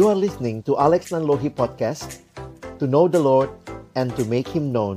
[0.00, 2.24] You are listening to Alex Nanlohi Podcast
[2.80, 3.52] To know the Lord
[3.92, 4.96] and to make Him known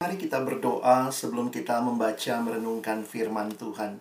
[0.00, 4.00] Mari kita berdoa sebelum kita membaca merenungkan firman Tuhan.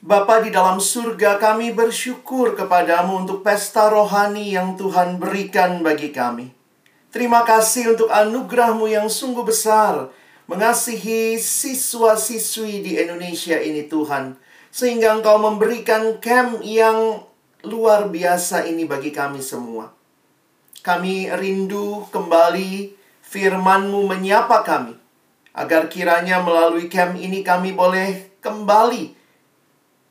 [0.00, 6.48] Bapa di dalam surga kami bersyukur kepadamu untuk pesta rohani yang Tuhan berikan bagi kami.
[7.12, 10.08] Terima kasih untuk anugerahmu yang sungguh besar
[10.46, 14.38] mengasihi siswa-siswi di Indonesia ini Tuhan.
[14.70, 17.22] Sehingga engkau memberikan camp yang
[17.66, 19.90] luar biasa ini bagi kami semua.
[20.86, 22.94] Kami rindu kembali
[23.26, 24.94] firman-Mu menyapa kami.
[25.56, 29.16] Agar kiranya melalui camp ini kami boleh kembali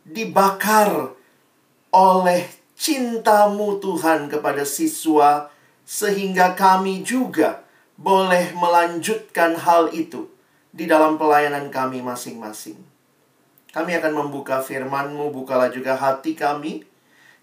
[0.03, 1.13] dibakar
[1.93, 2.43] oleh
[2.75, 5.47] cintamu Tuhan kepada siswa.
[5.85, 7.64] Sehingga kami juga
[7.95, 10.27] boleh melanjutkan hal itu
[10.75, 12.75] di dalam pelayanan kami masing-masing.
[13.71, 16.83] Kami akan membuka firman-Mu, bukalah juga hati kami.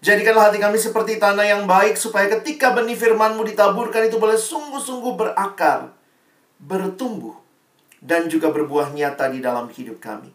[0.01, 5.13] Jadikanlah hati kami seperti tanah yang baik, supaya ketika benih firman-Mu ditaburkan itu boleh sungguh-sungguh
[5.13, 5.93] berakar,
[6.57, 7.37] bertumbuh,
[8.01, 10.33] dan juga berbuah nyata di dalam hidup kami.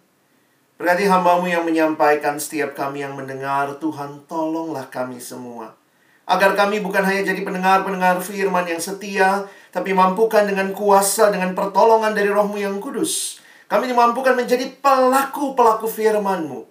[0.79, 5.75] Berarti hambamu yang menyampaikan setiap kami yang mendengar, Tuhan tolonglah kami semua.
[6.23, 12.17] Agar kami bukan hanya jadi pendengar-pendengar firman yang setia, tapi mampukan dengan kuasa, dengan pertolongan
[12.17, 13.43] dari rohmu yang kudus.
[13.69, 16.65] Kami dimampukan menjadi pelaku-pelaku firman-Mu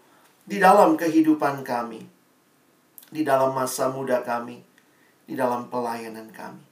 [0.49, 2.01] di dalam kehidupan kami,
[3.13, 4.65] di dalam masa muda kami,
[5.29, 6.63] di dalam pelayanan kami.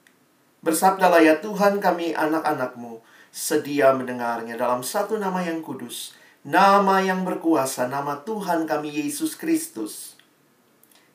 [0.65, 7.85] Bersabdalah ya Tuhan kami anak-anak-Mu, sedia mendengarnya dalam satu nama yang kudus, nama yang berkuasa,
[7.85, 10.17] nama Tuhan kami Yesus Kristus.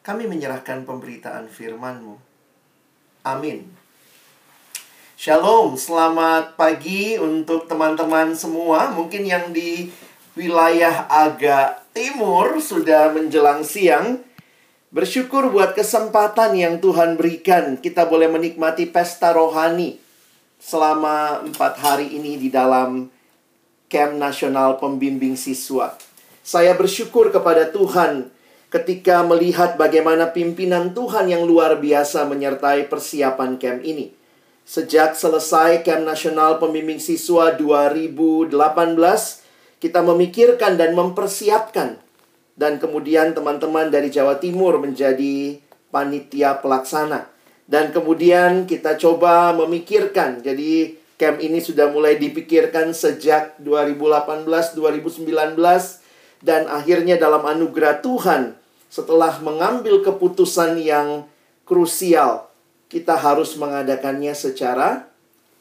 [0.06, 2.14] Kami menyerahkan pemberitaan firman-Mu.
[3.26, 3.79] Amin.
[5.20, 8.88] Shalom, selamat pagi untuk teman-teman semua.
[8.88, 9.92] Mungkin yang di
[10.32, 14.24] wilayah agak timur sudah menjelang siang.
[14.88, 17.76] Bersyukur buat kesempatan yang Tuhan berikan.
[17.76, 20.00] Kita boleh menikmati pesta rohani
[20.56, 23.12] selama empat hari ini di dalam
[23.92, 26.00] Camp Nasional Pembimbing Siswa.
[26.40, 28.32] Saya bersyukur kepada Tuhan
[28.72, 34.16] ketika melihat bagaimana pimpinan Tuhan yang luar biasa menyertai persiapan camp ini.
[34.70, 38.54] Sejak selesai Camp Nasional Pembimbing Siswa 2018,
[39.82, 41.98] kita memikirkan dan mempersiapkan.
[42.54, 45.58] Dan kemudian teman-teman dari Jawa Timur menjadi
[45.90, 47.26] panitia pelaksana.
[47.66, 50.38] Dan kemudian kita coba memikirkan.
[50.38, 55.58] Jadi camp ini sudah mulai dipikirkan sejak 2018-2019.
[56.46, 58.54] Dan akhirnya dalam anugerah Tuhan,
[58.86, 61.26] setelah mengambil keputusan yang
[61.66, 62.49] krusial
[62.90, 65.06] kita harus mengadakannya secara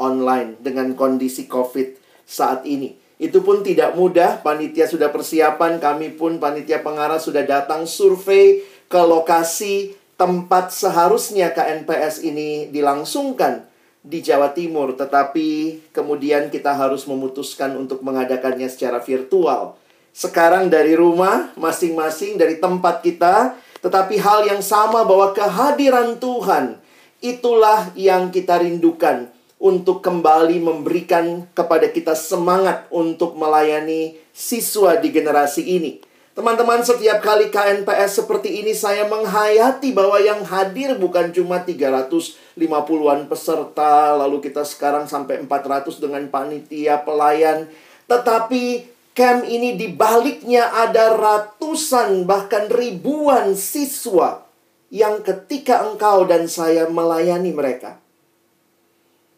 [0.01, 2.97] online dengan kondisi COVID saat ini.
[3.21, 9.01] Itu pun tidak mudah, panitia sudah persiapan, kami pun panitia pengarah sudah datang survei ke
[9.05, 13.67] lokasi tempat seharusnya KNPS ini dilangsungkan
[13.99, 19.75] di Jawa Timur, tetapi kemudian kita harus memutuskan untuk mengadakannya secara virtual.
[20.15, 26.78] Sekarang dari rumah masing-masing dari tempat kita, tetapi hal yang sama bahwa kehadiran Tuhan
[27.19, 29.27] Itulah yang kita rindukan
[29.59, 35.99] untuk kembali memberikan kepada kita semangat untuk melayani siswa di generasi ini.
[36.31, 44.15] Teman-teman, setiap kali KNPS seperti ini saya menghayati bahwa yang hadir bukan cuma 350-an peserta,
[44.15, 47.67] lalu kita sekarang sampai 400 dengan panitia pelayan,
[48.07, 54.48] tetapi camp ini di baliknya ada ratusan bahkan ribuan siswa
[54.89, 58.01] yang ketika engkau dan saya melayani mereka,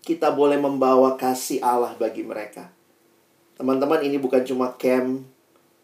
[0.01, 2.71] kita boleh membawa kasih Allah bagi mereka.
[3.59, 5.27] Teman-teman, ini bukan cuma camp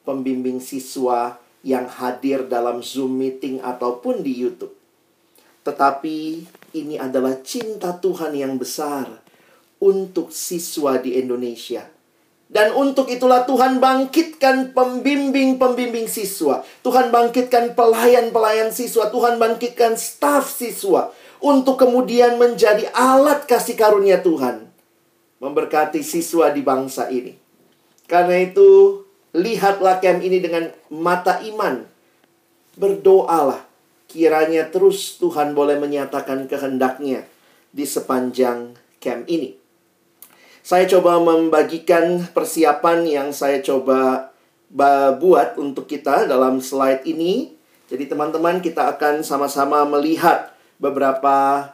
[0.07, 1.35] pembimbing siswa
[1.67, 4.73] yang hadir dalam Zoom meeting ataupun di YouTube.
[5.67, 6.47] Tetapi
[6.79, 9.19] ini adalah cinta Tuhan yang besar
[9.83, 11.96] untuk siswa di Indonesia
[12.47, 16.63] dan untuk itulah Tuhan bangkitkan pembimbing-pembimbing siswa.
[16.79, 19.11] Tuhan bangkitkan pelayan-pelayan siswa.
[19.11, 21.11] Tuhan bangkitkan staf siswa.
[21.44, 24.63] Untuk kemudian menjadi alat kasih karunia Tuhan.
[25.44, 27.35] Memberkati siswa di bangsa ini.
[28.07, 29.03] Karena itu,
[29.35, 31.83] lihatlah camp ini dengan mata iman.
[32.79, 33.67] Berdoalah.
[34.07, 37.27] Kiranya terus Tuhan boleh menyatakan kehendaknya
[37.75, 39.66] di sepanjang camp ini.
[40.67, 44.35] Saya coba membagikan persiapan yang saya coba
[45.15, 47.55] buat untuk kita dalam slide ini.
[47.87, 51.71] Jadi teman-teman kita akan sama-sama melihat beberapa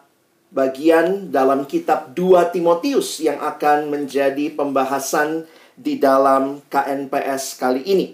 [0.53, 8.13] bagian dalam kitab 2 Timotius yang akan menjadi pembahasan di dalam KNPS kali ini.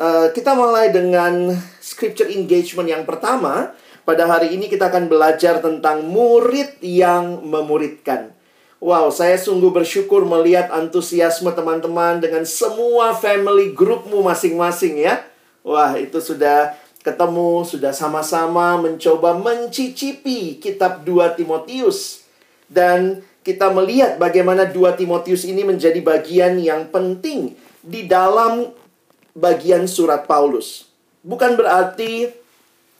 [0.00, 1.52] Uh, kita mulai dengan
[1.84, 3.76] scripture engagement yang pertama.
[4.08, 8.35] Pada hari ini kita akan belajar tentang murid yang memuridkan.
[8.76, 15.24] Wow, saya sungguh bersyukur melihat antusiasme teman-teman dengan semua family groupmu masing-masing ya.
[15.64, 22.28] Wah, itu sudah ketemu, sudah sama-sama mencoba mencicipi kitab 2 Timotius.
[22.68, 28.68] Dan kita melihat bagaimana 2 Timotius ini menjadi bagian yang penting di dalam
[29.32, 30.84] bagian surat Paulus.
[31.24, 32.28] Bukan berarti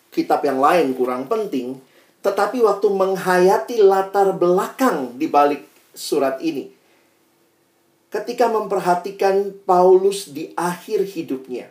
[0.09, 1.77] kitab yang lain kurang penting,
[2.27, 5.63] tetapi waktu menghayati latar belakang di balik
[5.95, 6.75] surat ini,
[8.11, 11.71] ketika memperhatikan Paulus di akhir hidupnya,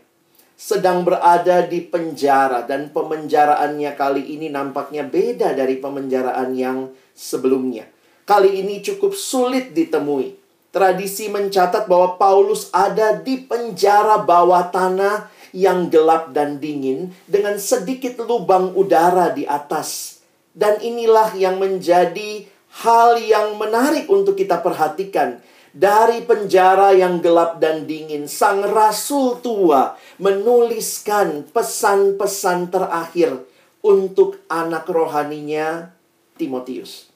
[0.56, 7.92] sedang berada di penjara dan pemenjaraannya kali ini nampaknya beda dari pemenjaraan yang sebelumnya.
[8.24, 10.40] Kali ini cukup sulit ditemui.
[10.72, 18.24] Tradisi mencatat bahwa Paulus ada di penjara bawah tanah yang gelap dan dingin dengan sedikit
[18.24, 20.15] lubang udara di atas.
[20.56, 22.48] Dan inilah yang menjadi
[22.82, 25.44] hal yang menarik untuk kita perhatikan
[25.76, 33.44] dari penjara yang gelap dan dingin, sang rasul tua menuliskan pesan-pesan terakhir
[33.84, 35.92] untuk anak rohaninya
[36.40, 37.12] Timotius.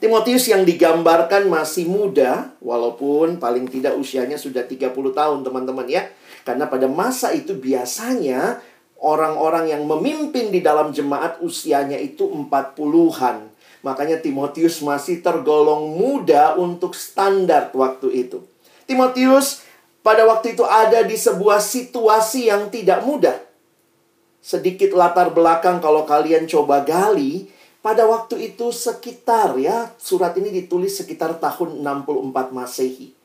[0.00, 6.08] Timotius yang digambarkan masih muda, walaupun paling tidak usianya sudah 30 tahun teman-teman ya.
[6.40, 8.64] Karena pada masa itu biasanya
[9.00, 13.48] orang-orang yang memimpin di dalam jemaat usianya itu 40-an.
[13.80, 18.44] Makanya Timotius masih tergolong muda untuk standar waktu itu.
[18.84, 19.64] Timotius
[20.04, 23.36] pada waktu itu ada di sebuah situasi yang tidak mudah.
[24.40, 27.48] Sedikit latar belakang kalau kalian coba gali,
[27.80, 33.19] pada waktu itu sekitar ya, surat ini ditulis sekitar tahun 64 Masehi.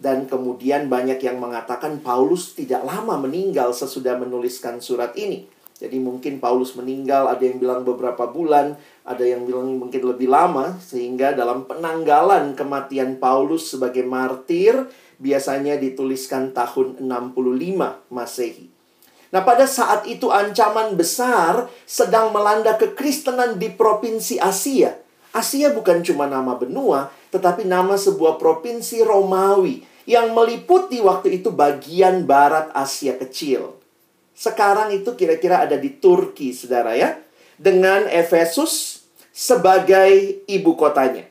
[0.00, 5.44] Dan kemudian banyak yang mengatakan Paulus tidak lama meninggal sesudah menuliskan surat ini.
[5.76, 10.76] Jadi mungkin Paulus meninggal, ada yang bilang beberapa bulan, ada yang bilang mungkin lebih lama,
[10.80, 14.88] sehingga dalam penanggalan kematian Paulus sebagai martir,
[15.20, 18.68] biasanya dituliskan tahun 65 Masehi.
[19.32, 24.96] Nah, pada saat itu ancaman besar sedang melanda kekristenan di provinsi Asia.
[25.32, 32.26] Asia bukan cuma nama benua, tetapi nama sebuah provinsi Romawi yang meliputi waktu itu bagian
[32.26, 33.78] barat Asia kecil.
[34.34, 37.14] Sekarang itu kira-kira ada di Turki, saudara ya.
[37.54, 41.30] Dengan Efesus sebagai ibu kotanya.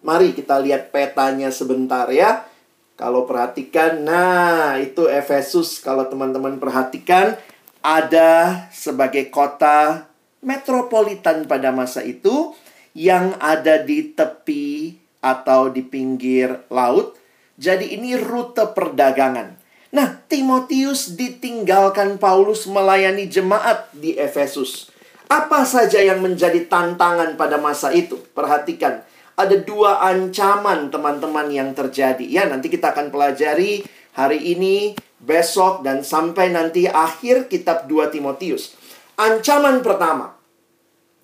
[0.00, 2.48] Mari kita lihat petanya sebentar ya.
[2.96, 7.36] Kalau perhatikan, nah itu Efesus kalau teman-teman perhatikan
[7.82, 10.06] ada sebagai kota
[10.40, 12.54] metropolitan pada masa itu
[12.94, 17.21] yang ada di tepi atau di pinggir laut.
[17.62, 19.54] Jadi ini rute perdagangan.
[19.94, 24.90] Nah, Timotius ditinggalkan Paulus melayani jemaat di Efesus.
[25.30, 28.18] Apa saja yang menjadi tantangan pada masa itu?
[28.34, 29.06] Perhatikan,
[29.38, 32.26] ada dua ancaman teman-teman yang terjadi.
[32.26, 33.86] Ya, nanti kita akan pelajari
[34.18, 38.74] hari ini, besok, dan sampai nanti akhir kitab 2 Timotius.
[39.14, 40.34] Ancaman pertama,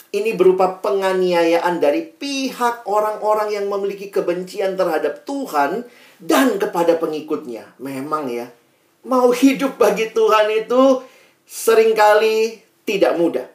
[0.08, 5.84] ini berupa penganiayaan dari pihak orang-orang yang memiliki kebencian terhadap Tuhan
[6.18, 7.78] dan kepada pengikutnya.
[7.82, 8.50] Memang ya,
[9.06, 11.02] mau hidup bagi Tuhan itu
[11.46, 13.46] sering kali tidak mudah.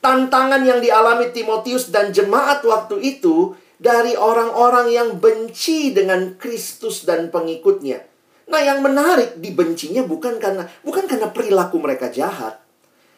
[0.00, 7.28] Tantangan yang dialami Timotius dan jemaat waktu itu dari orang-orang yang benci dengan Kristus dan
[7.28, 8.00] pengikutnya.
[8.46, 12.62] Nah, yang menarik dibencinya bukan karena bukan karena perilaku mereka jahat,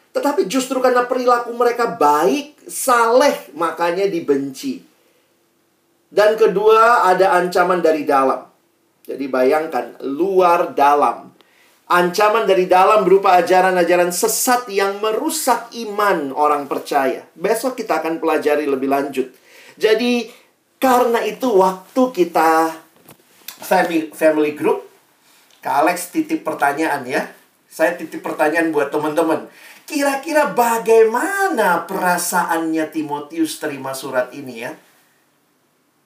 [0.09, 4.81] tetapi justru karena perilaku mereka baik, saleh, makanya dibenci.
[6.09, 8.48] Dan kedua, ada ancaman dari dalam.
[9.09, 11.33] Jadi bayangkan, luar dalam.
[11.89, 17.25] Ancaman dari dalam berupa ajaran-ajaran sesat yang merusak iman orang percaya.
[17.33, 19.33] Besok kita akan pelajari lebih lanjut.
[19.73, 20.29] Jadi,
[20.77, 22.69] karena itu waktu kita
[23.65, 24.85] family, family group,
[25.65, 27.25] Kak Alex titip pertanyaan ya.
[27.65, 29.49] Saya titip pertanyaan buat teman-teman.
[29.89, 34.77] Kira-kira bagaimana perasaannya Timotius terima surat ini ya?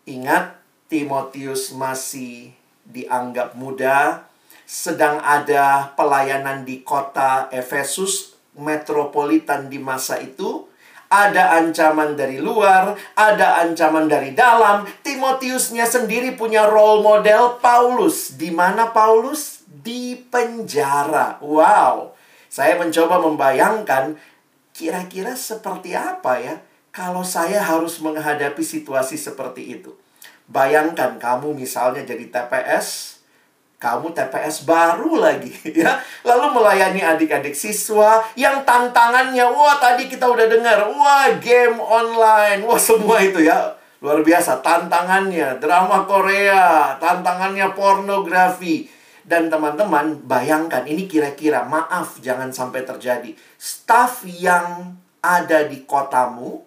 [0.08, 0.56] Ingat,
[0.88, 4.28] Timotius masih dianggap muda,
[4.64, 10.70] sedang ada pelayanan di kota Efesus metropolitan di masa itu.
[11.14, 14.82] Ada ancaman dari luar, ada ancaman dari dalam.
[15.06, 18.34] Timotiusnya sendiri punya role model Paulus.
[18.34, 19.62] Di mana Paulus?
[19.70, 21.38] Di penjara.
[21.38, 22.18] Wow.
[22.50, 24.18] Saya mencoba membayangkan
[24.74, 26.58] kira-kira seperti apa ya
[26.90, 29.94] kalau saya harus menghadapi situasi seperti itu.
[30.48, 33.20] Bayangkan kamu misalnya jadi TPS,
[33.84, 35.52] kamu TPS baru lagi
[35.84, 36.00] ya.
[36.24, 42.80] Lalu melayani adik-adik siswa yang tantangannya wah tadi kita udah dengar, wah game online, wah
[42.80, 43.76] semua itu ya.
[44.04, 48.92] Luar biasa tantangannya, drama Korea, tantangannya pornografi.
[49.24, 53.32] Dan teman-teman, bayangkan ini kira-kira maaf jangan sampai terjadi.
[53.56, 56.60] Staff yang ada di kotamu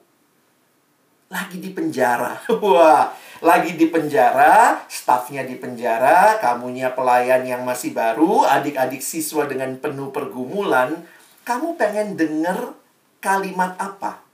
[1.28, 2.40] lagi di penjara.
[2.64, 3.12] Wah,
[3.44, 10.08] lagi di penjara, stafnya di penjara, kamunya pelayan yang masih baru, adik-adik siswa dengan penuh
[10.08, 11.04] pergumulan,
[11.44, 12.72] kamu pengen dengar
[13.20, 14.24] kalimat apa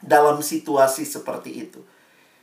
[0.00, 1.80] dalam situasi seperti itu?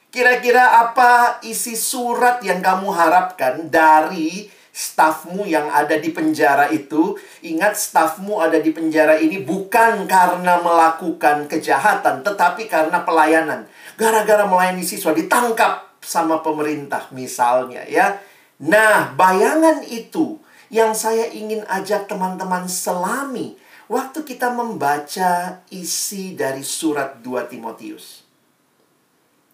[0.10, 7.13] Kira-kira apa isi surat yang kamu harapkan dari stafmu yang ada di penjara itu?
[7.46, 13.69] Ingat, stafmu ada di penjara ini bukan karena melakukan kejahatan, tetapi karena pelayanan
[14.00, 18.15] gara-gara melayani siswa ditangkap sama pemerintah misalnya ya.
[18.63, 20.39] Nah, bayangan itu
[20.72, 23.60] yang saya ingin ajak teman-teman selami
[23.91, 28.24] waktu kita membaca isi dari surat 2 Timotius.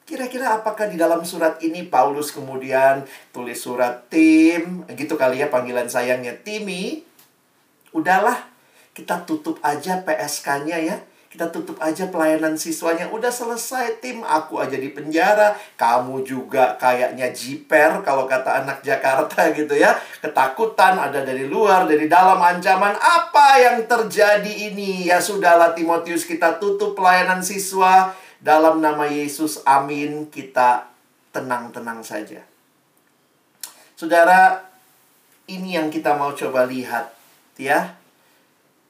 [0.06, 5.90] Kira-kira apakah di dalam surat ini Paulus kemudian tulis surat tim, gitu kali ya panggilan
[5.90, 7.02] sayangnya Timi.
[7.90, 8.38] Udahlah,
[8.94, 11.02] kita tutup aja PSK-nya ya
[11.36, 13.12] kita tutup aja pelayanan siswanya.
[13.12, 15.52] Udah selesai tim, aku aja di penjara.
[15.76, 20.00] Kamu juga kayaknya jiper kalau kata anak Jakarta gitu ya.
[20.24, 22.96] Ketakutan ada dari luar, dari dalam ancaman.
[22.96, 25.12] Apa yang terjadi ini?
[25.12, 28.16] Ya sudahlah Timotius kita tutup pelayanan siswa.
[28.40, 30.32] Dalam nama Yesus, amin.
[30.32, 30.88] Kita
[31.36, 32.48] tenang-tenang saja.
[34.00, 34.64] Saudara,
[35.52, 37.12] ini yang kita mau coba lihat
[37.60, 38.00] ya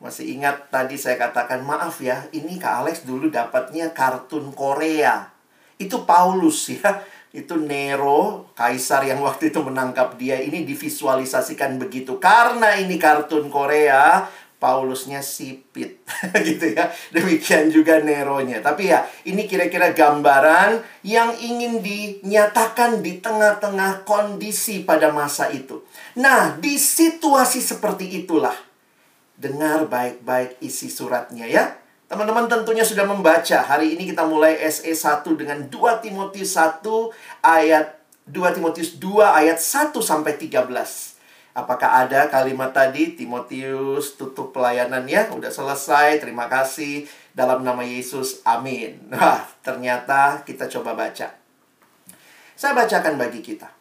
[0.06, 5.34] masih ingat tadi saya katakan maaf ya, ini Kak Alex dulu dapatnya kartun Korea.
[5.82, 7.02] Itu Paulus ya.
[7.36, 10.40] Itu Nero, kaisar yang waktu itu menangkap dia.
[10.40, 12.16] Ini divisualisasikan begitu.
[12.16, 14.24] Karena ini kartun Korea,
[14.56, 16.00] Paulusnya sipit
[16.48, 16.88] gitu ya.
[17.12, 18.64] Demikian juga Neronya.
[18.64, 25.84] Tapi ya, ini kira-kira gambaran yang ingin dinyatakan di tengah-tengah kondisi pada masa itu.
[26.16, 28.56] Nah, di situasi seperti itulah
[29.36, 31.76] dengar baik-baik isi suratnya ya.
[32.06, 33.66] Teman-teman tentunya sudah membaca.
[33.66, 36.86] Hari ini kita mulai SE 1 dengan 2 Timotius 1
[37.42, 37.98] ayat
[38.30, 40.66] 2 Timotius 2 ayat 1 sampai 13.
[41.56, 49.00] Apakah ada kalimat tadi Timotius tutup pelayanannya udah selesai terima kasih dalam nama Yesus amin.
[49.16, 51.32] Wah, ternyata kita coba baca.
[52.56, 53.72] Saya bacakan bagi kita.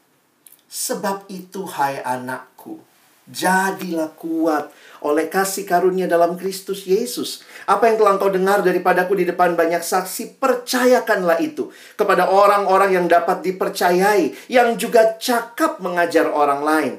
[0.70, 2.82] Sebab itu hai anakku,
[3.30, 7.44] jadilah kuat oleh kasih karunia dalam Kristus Yesus.
[7.68, 11.68] Apa yang telah engkau dengar daripadaku di depan banyak saksi, percayakanlah itu
[12.00, 16.94] kepada orang-orang yang dapat dipercayai, yang juga cakap mengajar orang lain.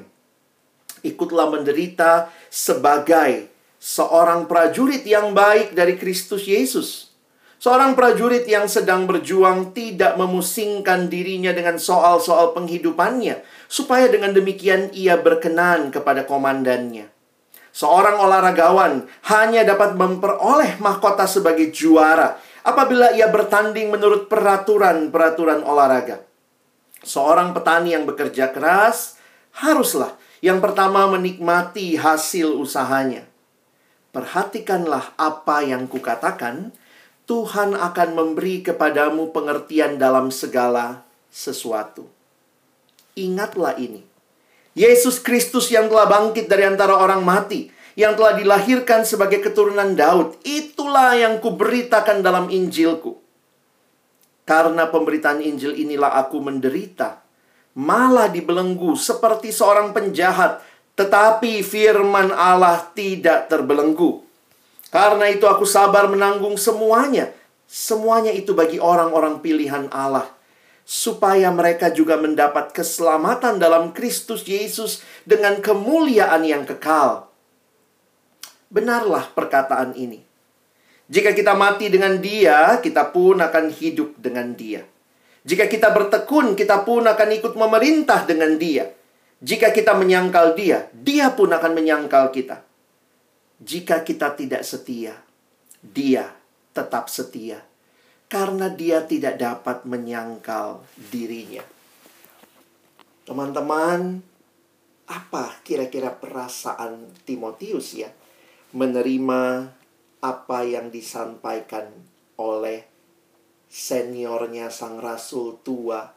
[1.02, 3.50] Ikutlah menderita sebagai
[3.82, 7.10] seorang prajurit yang baik dari Kristus Yesus.
[7.56, 15.18] Seorang prajurit yang sedang berjuang tidak memusingkan dirinya dengan soal-soal penghidupannya, supaya dengan demikian ia
[15.18, 17.15] berkenan kepada komandannya.
[17.76, 26.24] Seorang olahragawan hanya dapat memperoleh mahkota sebagai juara apabila ia bertanding menurut peraturan-peraturan olahraga.
[27.04, 29.20] Seorang petani yang bekerja keras
[29.60, 33.28] haruslah yang pertama menikmati hasil usahanya.
[34.08, 36.72] Perhatikanlah apa yang kukatakan,
[37.28, 42.08] Tuhan akan memberi kepadamu pengertian dalam segala sesuatu.
[43.20, 44.15] Ingatlah ini
[44.76, 50.36] Yesus Kristus yang telah bangkit dari antara orang mati, yang telah dilahirkan sebagai keturunan Daud,
[50.44, 53.16] itulah yang kuberitakan dalam Injilku.
[54.44, 57.24] Karena pemberitaan Injil inilah aku menderita,
[57.72, 60.60] malah dibelenggu seperti seorang penjahat,
[60.92, 64.28] tetapi firman Allah tidak terbelenggu.
[64.92, 67.32] Karena itu aku sabar menanggung semuanya.
[67.64, 70.35] Semuanya itu bagi orang-orang pilihan Allah
[70.86, 77.26] supaya mereka juga mendapat keselamatan dalam Kristus Yesus dengan kemuliaan yang kekal.
[78.70, 80.22] Benarlah perkataan ini.
[81.10, 84.86] Jika kita mati dengan Dia, kita pun akan hidup dengan Dia.
[85.42, 88.86] Jika kita bertekun, kita pun akan ikut memerintah dengan Dia.
[89.42, 92.62] Jika kita menyangkal Dia, Dia pun akan menyangkal kita.
[93.58, 95.18] Jika kita tidak setia,
[95.82, 96.30] Dia
[96.74, 97.62] tetap setia
[98.26, 101.62] karena dia tidak dapat menyangkal dirinya.
[103.26, 104.22] Teman-teman,
[105.06, 108.10] apa kira-kira perasaan Timotius ya
[108.74, 109.70] menerima
[110.18, 111.86] apa yang disampaikan
[112.42, 112.82] oleh
[113.70, 116.10] seniornya sang rasul tua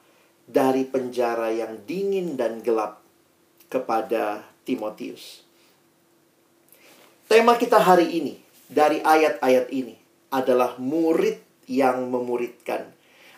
[0.50, 3.06] dari penjara yang dingin dan gelap
[3.70, 5.46] kepada Timotius.
[7.30, 9.94] Tema kita hari ini dari ayat-ayat ini
[10.34, 12.90] adalah murid yang memuridkan.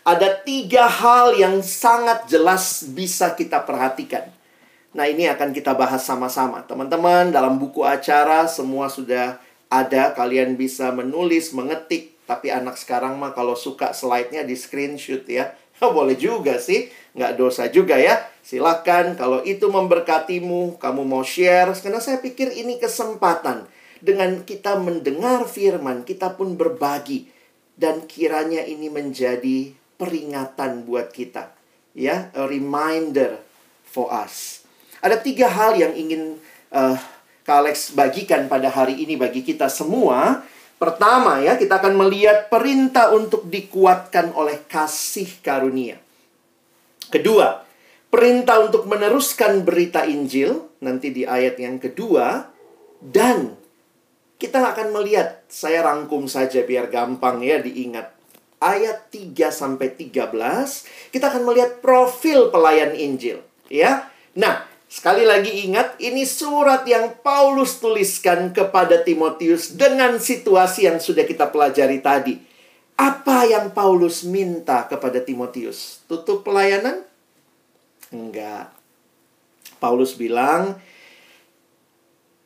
[0.01, 4.33] Ada tiga hal yang sangat jelas bisa kita perhatikan.
[4.97, 6.65] Nah, ini akan kita bahas sama-sama.
[6.65, 9.37] Teman-teman, dalam buku acara semua sudah
[9.69, 10.11] ada.
[10.17, 12.17] Kalian bisa menulis, mengetik.
[12.25, 15.53] Tapi anak sekarang mah kalau suka slide-nya di screenshot ya.
[15.79, 16.91] Boleh juga sih.
[17.15, 18.19] Nggak dosa juga ya.
[18.41, 21.71] Silahkan kalau itu memberkatimu, kamu mau share.
[21.77, 23.69] Karena saya pikir ini kesempatan.
[24.01, 27.29] Dengan kita mendengar firman, kita pun berbagi.
[27.81, 31.49] Dan kiranya ini menjadi peringatan buat kita.
[31.97, 33.41] Ya, a reminder
[33.81, 34.61] for us.
[35.01, 36.37] Ada tiga hal yang ingin
[36.69, 36.93] uh,
[37.41, 40.45] Kak Alex bagikan pada hari ini bagi kita semua.
[40.77, 45.97] Pertama ya, kita akan melihat perintah untuk dikuatkan oleh kasih karunia.
[47.09, 47.65] Kedua,
[48.13, 52.49] perintah untuk meneruskan berita Injil nanti di ayat yang kedua
[53.01, 53.60] dan
[54.41, 58.17] kita akan melihat saya rangkum saja biar gampang ya diingat
[58.61, 64.13] ayat 3 sampai 13, kita akan melihat profil pelayan Injil, ya.
[64.37, 71.25] Nah, sekali lagi ingat ini surat yang Paulus tuliskan kepada Timotius dengan situasi yang sudah
[71.25, 72.37] kita pelajari tadi.
[73.01, 76.05] Apa yang Paulus minta kepada Timotius?
[76.05, 77.01] Tutup pelayanan?
[78.13, 78.69] Enggak.
[79.81, 80.77] Paulus bilang,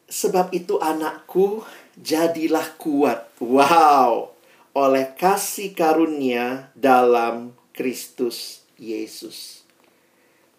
[0.08, 1.68] "Sebab itu anakku,
[2.00, 4.36] jadilah kuat." Wow
[4.76, 9.64] oleh kasih karunia dalam Kristus Yesus.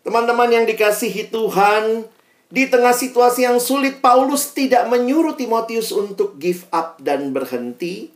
[0.00, 2.08] Teman-teman yang dikasihi Tuhan,
[2.48, 8.08] di tengah situasi yang sulit, Paulus tidak menyuruh Timotius untuk give up dan berhenti.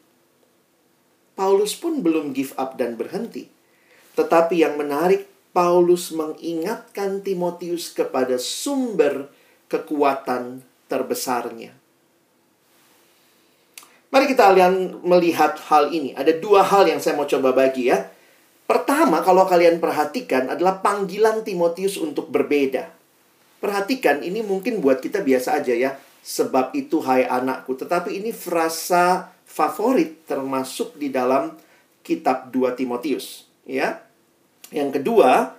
[1.37, 3.53] Paulus pun belum give up dan berhenti.
[4.17, 9.29] Tetapi yang menarik, Paulus mengingatkan Timotius kepada sumber
[9.69, 11.80] kekuatan terbesarnya.
[14.11, 14.75] Mari kita lihat
[15.07, 16.11] melihat hal ini.
[16.19, 18.11] Ada dua hal yang saya mau coba bagi ya.
[18.67, 22.91] Pertama, kalau kalian perhatikan adalah panggilan Timotius untuk berbeda.
[23.63, 25.91] Perhatikan, ini mungkin buat kita biasa aja ya.
[26.23, 27.79] Sebab itu hai anakku.
[27.79, 31.55] Tetapi ini frasa favorit termasuk di dalam
[32.03, 33.47] kitab 2 Timotius.
[33.67, 34.03] Ya.
[34.75, 35.55] Yang kedua,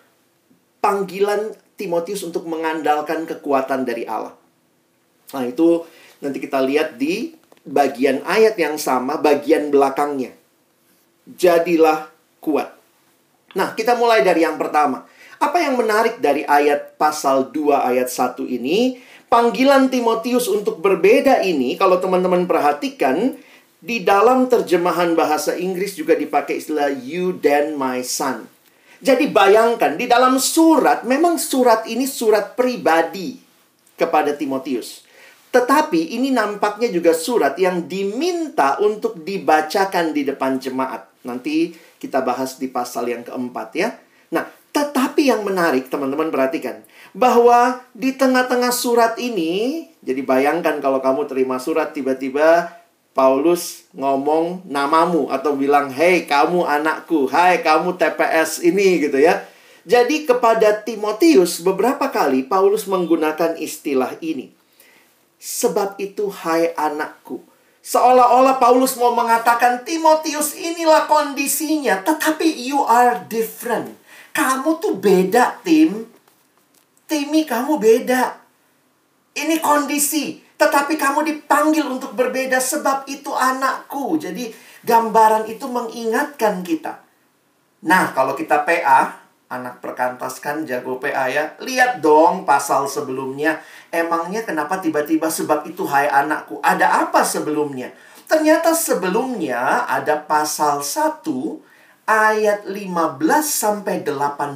[0.84, 4.36] panggilan Timotius untuk mengandalkan kekuatan dari Allah.
[5.32, 5.88] Nah, itu
[6.20, 10.34] nanti kita lihat di bagian ayat yang sama, bagian belakangnya.
[11.26, 12.10] Jadilah
[12.42, 12.74] kuat.
[13.54, 15.06] Nah, kita mulai dari yang pertama.
[15.42, 19.02] Apa yang menarik dari ayat pasal 2 ayat 1 ini?
[19.32, 23.40] Panggilan Timotius untuk berbeda ini, kalau teman-teman perhatikan,
[23.82, 28.46] di dalam terjemahan bahasa Inggris juga dipakai istilah you then my son.
[29.02, 33.42] Jadi bayangkan, di dalam surat, memang surat ini surat pribadi
[33.98, 35.01] kepada Timotius.
[35.52, 41.12] Tetapi ini nampaknya juga surat yang diminta untuk dibacakan di depan jemaat.
[41.28, 43.92] Nanti kita bahas di pasal yang keempat ya.
[44.32, 46.80] Nah, tetapi yang menarik teman-teman perhatikan.
[47.12, 52.72] Bahwa di tengah-tengah surat ini, jadi bayangkan kalau kamu terima surat tiba-tiba
[53.12, 57.28] Paulus ngomong namamu atau bilang, "Hei, kamu anakku.
[57.28, 59.44] Hai, kamu TPS ini." gitu ya.
[59.84, 64.61] Jadi kepada Timotius beberapa kali Paulus menggunakan istilah ini.
[65.42, 67.42] Sebab itu hai anakku.
[67.82, 72.06] Seolah-olah Paulus mau mengatakan Timotius inilah kondisinya.
[72.06, 73.98] Tetapi you are different.
[74.38, 76.06] Kamu tuh beda tim.
[77.10, 78.38] Timi kamu beda.
[79.34, 80.38] Ini kondisi.
[80.62, 84.22] Tetapi kamu dipanggil untuk berbeda sebab itu anakku.
[84.22, 84.54] Jadi
[84.86, 87.02] gambaran itu mengingatkan kita.
[87.82, 89.21] Nah kalau kita PA
[89.52, 91.60] anak perkantas kan jago PA ya.
[91.60, 93.60] Lihat dong pasal sebelumnya.
[93.92, 96.64] Emangnya kenapa tiba-tiba sebab itu hai anakku?
[96.64, 97.92] Ada apa sebelumnya?
[98.32, 101.28] Ternyata sebelumnya ada pasal 1
[102.08, 104.56] ayat 15 sampai 18.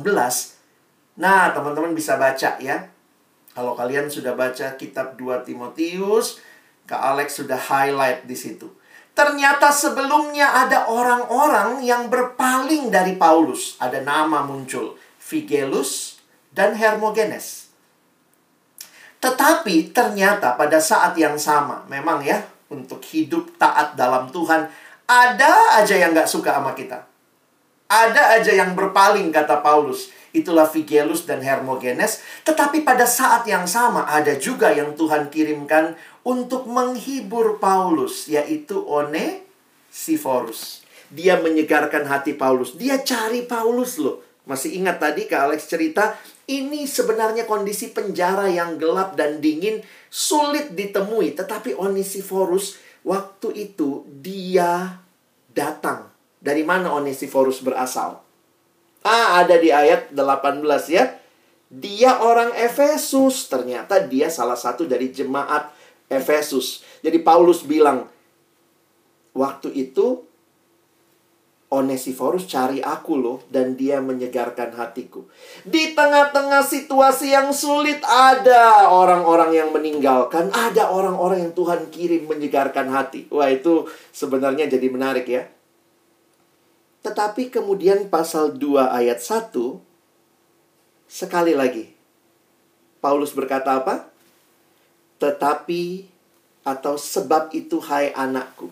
[1.20, 2.88] Nah, teman-teman bisa baca ya.
[3.52, 6.40] Kalau kalian sudah baca kitab 2 Timotius,
[6.88, 8.72] Kak Alex sudah highlight di situ.
[9.16, 13.80] Ternyata sebelumnya ada orang-orang yang berpaling dari Paulus.
[13.80, 16.20] Ada nama muncul, Figelus
[16.52, 17.72] dan Hermogenes.
[19.24, 24.68] Tetapi ternyata pada saat yang sama, memang ya, untuk hidup taat dalam Tuhan,
[25.08, 27.08] ada aja yang gak suka sama kita.
[27.88, 30.12] Ada aja yang berpaling, kata Paulus.
[30.36, 32.20] Itulah Figelus dan Hermogenes.
[32.44, 39.46] Tetapi pada saat yang sama, ada juga yang Tuhan kirimkan untuk menghibur Paulus, yaitu One
[39.94, 40.82] Siforus.
[41.14, 42.74] Dia menyegarkan hati Paulus.
[42.74, 44.26] Dia cari Paulus loh.
[44.50, 46.18] Masih ingat tadi Kak Alex cerita,
[46.50, 51.38] ini sebenarnya kondisi penjara yang gelap dan dingin, sulit ditemui.
[51.38, 55.02] Tetapi Onesiphorus waktu itu dia
[55.54, 56.10] datang.
[56.42, 58.22] Dari mana Onesiphorus berasal?
[59.06, 61.06] Ah, ada di ayat 18 ya.
[61.70, 63.50] Dia orang Efesus.
[63.50, 65.75] Ternyata dia salah satu dari jemaat
[66.10, 66.86] Efesus.
[67.02, 68.10] Jadi Paulus bilang,
[69.34, 70.26] waktu itu
[71.66, 75.26] Onesiphorus cari aku loh dan dia menyegarkan hatiku.
[75.66, 82.88] Di tengah-tengah situasi yang sulit ada orang-orang yang meninggalkan, ada orang-orang yang Tuhan kirim menyegarkan
[82.94, 83.28] hati.
[83.34, 85.50] Wah, itu sebenarnya jadi menarik ya.
[87.02, 89.54] Tetapi kemudian pasal 2 ayat 1
[91.06, 91.94] sekali lagi
[92.98, 94.10] Paulus berkata apa?
[95.26, 96.06] Tetapi
[96.62, 98.70] atau sebab itu hai anakku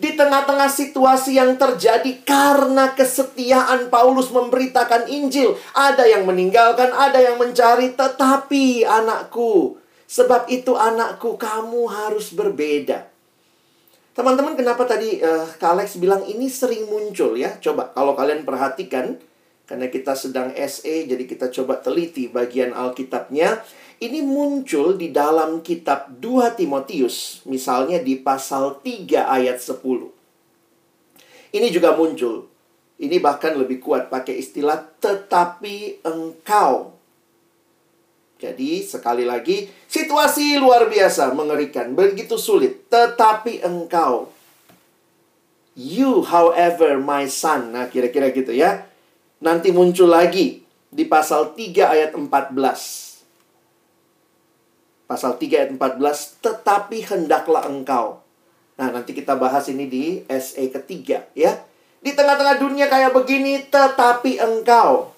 [0.00, 5.60] di tengah-tengah situasi yang terjadi karena kesetiaan Paulus memberitakan Injil.
[5.76, 9.76] Ada yang meninggalkan, ada yang mencari, tetapi anakku,
[10.08, 13.12] sebab itu anakku, kamu harus berbeda.
[14.16, 17.60] Teman-teman, kenapa tadi uh, Kak Alex bilang ini sering muncul ya?
[17.60, 19.20] Coba kalau kalian perhatikan,
[19.68, 23.60] karena kita sedang SE, jadi kita coba teliti bagian Alkitabnya
[24.00, 30.08] ini muncul di dalam kitab 2 Timotius, misalnya di pasal 3 ayat 10.
[31.52, 32.48] Ini juga muncul.
[32.96, 36.96] Ini bahkan lebih kuat pakai istilah tetapi engkau.
[38.40, 42.88] Jadi sekali lagi, situasi luar biasa, mengerikan, begitu sulit.
[42.88, 44.32] Tetapi engkau.
[45.76, 47.76] You, however, my son.
[47.76, 48.88] Nah, kira-kira gitu ya.
[49.44, 53.09] Nanti muncul lagi di pasal 3 ayat 14
[55.10, 58.22] pasal 3 ayat 14, tetapi hendaklah engkau.
[58.78, 61.58] Nah, nanti kita bahas ini di SE ketiga ya.
[61.98, 65.10] Di tengah-tengah dunia kayak begini, tetapi engkau.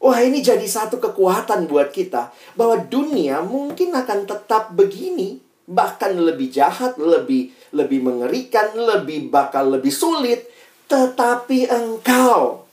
[0.00, 5.36] Wah, ini jadi satu kekuatan buat kita bahwa dunia mungkin akan tetap begini,
[5.68, 10.48] bahkan lebih jahat, lebih lebih mengerikan, lebih bakal lebih sulit,
[10.88, 12.64] tetapi engkau.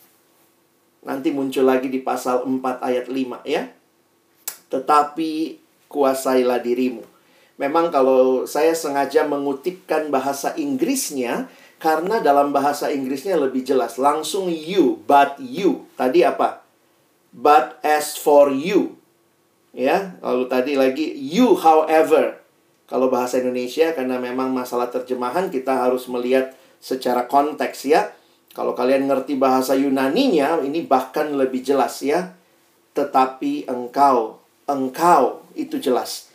[1.03, 3.67] Nanti muncul lagi di pasal 4 ayat 5 ya.
[4.69, 5.60] Tetapi
[5.91, 7.03] kuasailah dirimu.
[7.61, 11.45] Memang kalau saya sengaja mengutipkan bahasa Inggrisnya
[11.77, 14.01] karena dalam bahasa Inggrisnya lebih jelas.
[14.01, 15.85] Langsung you, but you.
[15.93, 16.65] Tadi apa?
[17.29, 18.97] But as for you.
[19.71, 22.41] Ya, lalu tadi lagi you however.
[22.89, 28.09] Kalau bahasa Indonesia karena memang masalah terjemahan kita harus melihat secara konteks ya.
[28.51, 32.35] Kalau kalian ngerti bahasa Yunaninya ini bahkan lebih jelas ya.
[32.97, 36.31] Tetapi engkau, engkau itu jelas.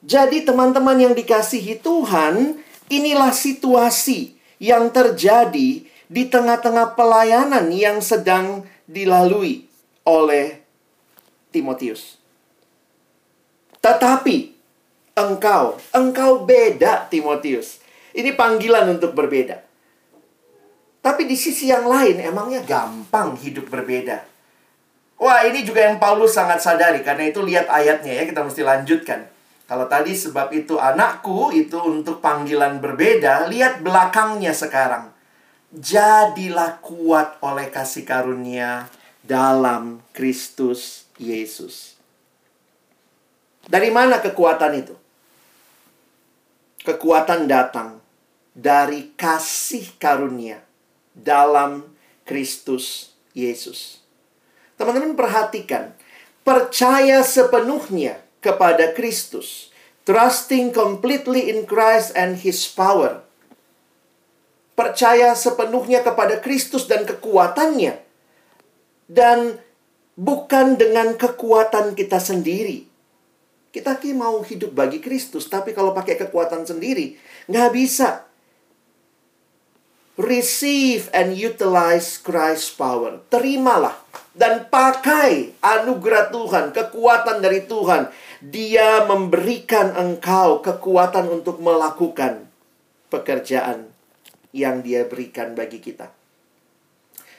[0.00, 2.56] Jadi teman-teman yang dikasihi Tuhan,
[2.88, 9.68] inilah situasi yang terjadi di tengah-tengah pelayanan yang sedang dilalui
[10.08, 10.64] oleh
[11.52, 12.16] Timotius.
[13.80, 14.36] Tetapi
[15.16, 17.80] engkau, engkau beda Timotius.
[18.10, 19.62] Ini panggilan untuk berbeda.
[21.00, 24.29] Tapi di sisi yang lain emangnya gampang hidup berbeda.
[25.20, 27.04] Wah, ini juga yang Paulus sangat sadari.
[27.04, 29.28] Karena itu lihat ayatnya ya, kita mesti lanjutkan.
[29.68, 35.12] Kalau tadi sebab itu anakku itu untuk panggilan berbeda, lihat belakangnya sekarang.
[35.70, 38.90] Jadilah kuat oleh kasih karunia
[39.22, 42.00] dalam Kristus Yesus.
[43.68, 44.96] Dari mana kekuatan itu?
[46.82, 48.00] Kekuatan datang
[48.56, 50.64] dari kasih karunia
[51.14, 51.86] dalam
[52.26, 53.99] Kristus Yesus.
[54.80, 55.92] Teman-teman perhatikan,
[56.40, 59.68] percaya sepenuhnya kepada Kristus,
[60.08, 63.20] trusting completely in Christ and his power.
[64.72, 68.00] Percaya sepenuhnya kepada Kristus dan kekuatannya.
[69.04, 69.60] Dan
[70.16, 72.88] bukan dengan kekuatan kita sendiri.
[73.76, 77.20] Kita ki mau hidup bagi Kristus, tapi kalau pakai kekuatan sendiri,
[77.52, 78.24] nggak bisa
[80.16, 83.20] receive and utilize Christ's power.
[83.28, 83.96] Terimalah
[84.40, 88.08] dan pakai anugerah Tuhan, kekuatan dari Tuhan.
[88.40, 92.48] Dia memberikan engkau kekuatan untuk melakukan
[93.12, 93.92] pekerjaan
[94.56, 96.08] yang dia berikan bagi kita.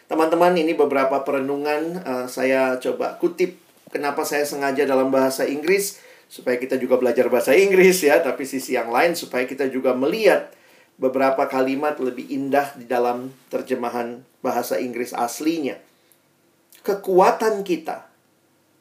[0.05, 3.57] Teman-teman, ini beberapa perenungan uh, saya coba kutip.
[3.89, 5.97] Kenapa saya sengaja dalam bahasa Inggris?
[6.29, 10.53] Supaya kita juga belajar bahasa Inggris ya, tapi sisi yang lain supaya kita juga melihat
[11.01, 15.81] beberapa kalimat lebih indah di dalam terjemahan bahasa Inggris aslinya.
[16.81, 18.09] Kekuatan kita,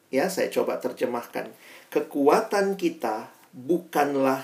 [0.09, 1.53] ya saya coba terjemahkan.
[1.93, 4.41] Kekuatan kita bukanlah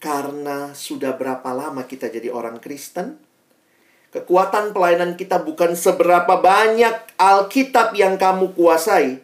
[0.00, 3.20] karena sudah berapa lama kita jadi orang Kristen.
[4.12, 9.20] Kekuatan pelayanan kita bukan seberapa banyak Alkitab yang kamu kuasai,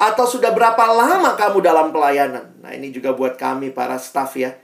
[0.00, 2.56] atau sudah berapa lama kamu dalam pelayanan.
[2.64, 4.56] Nah, ini juga buat kami para staff ya.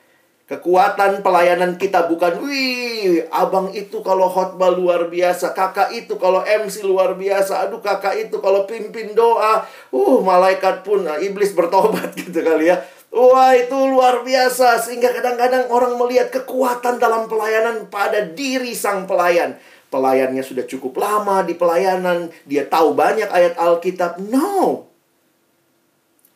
[0.47, 6.87] Kekuatan pelayanan kita bukan, wih, abang itu kalau khotbah luar biasa, kakak itu kalau MC
[6.87, 12.47] luar biasa, aduh kakak itu kalau pimpin doa, uh, malaikat pun, nah, iblis bertobat gitu
[12.47, 12.79] kali ya.
[13.11, 14.79] Wah, itu luar biasa.
[14.79, 19.59] Sehingga kadang-kadang orang melihat kekuatan dalam pelayanan pada diri sang pelayan.
[19.91, 24.23] Pelayannya sudah cukup lama di pelayanan, dia tahu banyak ayat Alkitab.
[24.31, 24.87] No,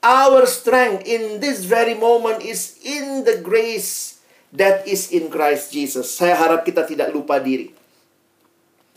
[0.01, 6.09] Our strength in this very moment is in the grace that is in Christ Jesus.
[6.09, 7.69] Saya harap kita tidak lupa diri.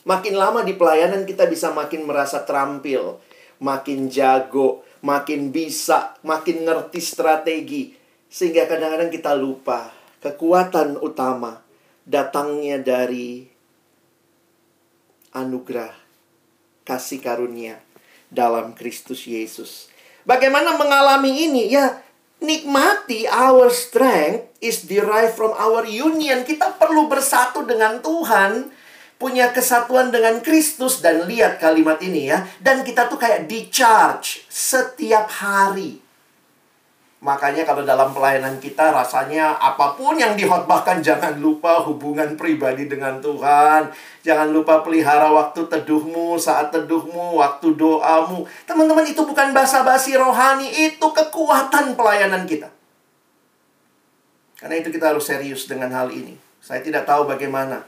[0.07, 3.19] Makin lama di pelayanan kita bisa makin merasa terampil,
[3.59, 7.83] makin jago, makin bisa, makin ngerti strategi.
[8.31, 9.91] Sehingga kadang-kadang kita lupa
[10.23, 11.59] kekuatan utama
[12.07, 13.43] datangnya dari
[15.35, 15.91] anugerah
[16.87, 17.79] kasih karunia
[18.31, 19.92] dalam Kristus Yesus.
[20.23, 21.71] Bagaimana mengalami ini?
[21.71, 21.99] Ya,
[22.39, 26.47] nikmati our strength is derived from our union.
[26.47, 28.71] Kita perlu bersatu dengan Tuhan,
[29.19, 32.47] punya kesatuan dengan Kristus dan lihat kalimat ini ya.
[32.63, 35.99] Dan kita tuh kayak di charge setiap hari.
[37.23, 43.23] Makanya kalau dalam pelayanan kita rasanya apa pun yang dihotbahkan jangan lupa hubungan pribadi dengan
[43.23, 43.87] Tuhan.
[44.27, 48.43] Jangan lupa pelihara waktu teduhmu, saat teduhmu, waktu doamu.
[48.67, 52.67] Teman-teman itu bukan basa-basi rohani, itu kekuatan pelayanan kita.
[54.59, 56.35] Karena itu kita harus serius dengan hal ini.
[56.59, 57.87] Saya tidak tahu bagaimana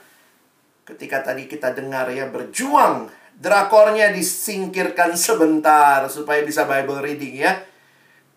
[0.87, 7.74] ketika tadi kita dengar ya berjuang drakornya disingkirkan sebentar supaya bisa Bible reading ya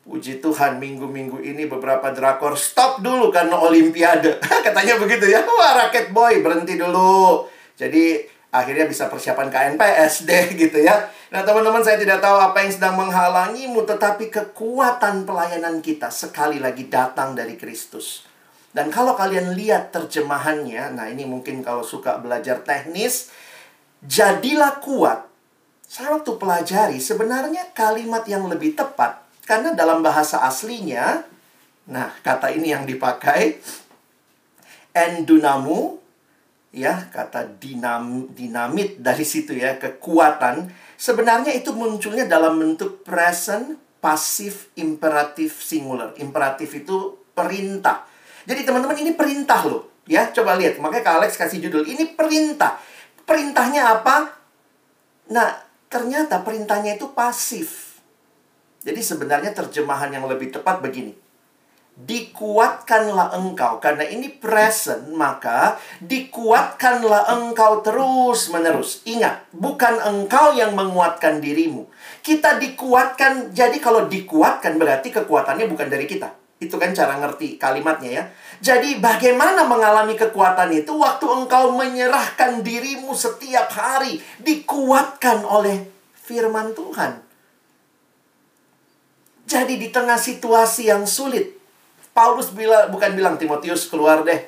[0.09, 4.41] Puji Tuhan minggu-minggu ini beberapa drakor stop dulu karena olimpiade.
[4.65, 5.45] Katanya begitu ya.
[5.45, 7.45] Wah raket boy berhenti dulu.
[7.77, 11.13] Jadi akhirnya bisa persiapan KNPS deh gitu ya.
[11.29, 13.85] Nah teman-teman saya tidak tahu apa yang sedang menghalangimu.
[13.85, 18.25] Tetapi kekuatan pelayanan kita sekali lagi datang dari Kristus.
[18.73, 20.97] Dan kalau kalian lihat terjemahannya.
[20.97, 23.29] Nah ini mungkin kalau suka belajar teknis.
[24.01, 25.29] Jadilah kuat.
[25.85, 31.25] Saya waktu pelajari sebenarnya kalimat yang lebih tepat karena dalam bahasa aslinya,
[31.89, 33.57] nah kata ini yang dipakai,
[34.93, 35.97] endunamu,
[36.69, 40.69] ya kata dinam, dinamit dari situ ya, kekuatan.
[41.01, 46.13] Sebenarnya itu munculnya dalam bentuk present, pasif, imperatif, singular.
[46.21, 48.05] Imperatif itu perintah.
[48.45, 50.05] Jadi teman-teman ini perintah loh.
[50.05, 50.77] Ya, coba lihat.
[50.77, 51.89] Makanya Kak Alex kasih judul.
[51.89, 52.77] Ini perintah.
[53.25, 54.29] Perintahnya apa?
[55.33, 55.57] Nah,
[55.89, 57.88] ternyata perintahnya itu pasif.
[58.89, 61.13] Jadi sebenarnya terjemahan yang lebih tepat begini.
[61.99, 69.05] Dikuatkanlah engkau karena ini present maka dikuatkanlah engkau terus menerus.
[69.05, 71.85] Ingat, bukan engkau yang menguatkan dirimu.
[72.25, 73.53] Kita dikuatkan.
[73.53, 76.33] Jadi kalau dikuatkan berarti kekuatannya bukan dari kita.
[76.57, 78.25] Itu kan cara ngerti kalimatnya ya.
[78.65, 85.85] Jadi bagaimana mengalami kekuatan itu waktu engkau menyerahkan dirimu setiap hari dikuatkan oleh
[86.17, 87.28] firman Tuhan.
[89.49, 91.57] Jadi di tengah situasi yang sulit,
[92.13, 94.45] Paulus bilang bukan bilang Timotius keluar deh.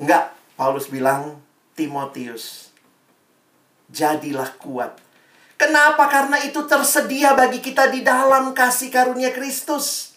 [0.00, 1.36] Enggak, Paulus bilang
[1.76, 2.72] Timotius
[3.92, 4.96] jadilah kuat.
[5.56, 6.08] Kenapa?
[6.08, 10.16] Karena itu tersedia bagi kita di dalam kasih karunia Kristus.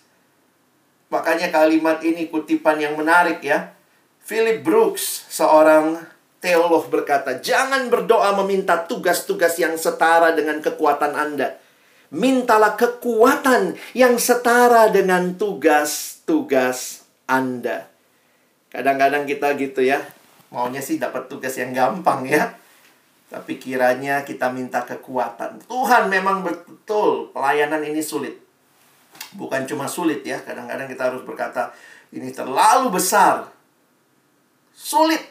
[1.12, 3.75] Makanya kalimat ini kutipan yang menarik ya.
[4.23, 5.99] Philip Brooks, seorang
[6.39, 11.59] teolog berkata, "Jangan berdoa meminta tugas-tugas yang setara dengan kekuatan Anda."
[12.10, 17.89] Mintalah kekuatan yang setara dengan tugas-tugas Anda.
[18.69, 20.02] Kadang-kadang kita gitu ya,
[20.54, 22.54] maunya sih dapat tugas yang gampang ya.
[23.30, 25.62] Tapi kiranya kita minta kekuatan.
[25.69, 28.41] Tuhan memang betul pelayanan ini sulit.
[29.38, 31.69] Bukan cuma sulit ya, kadang-kadang kita harus berkata
[32.10, 33.45] ini terlalu besar.
[34.74, 35.22] Sulit.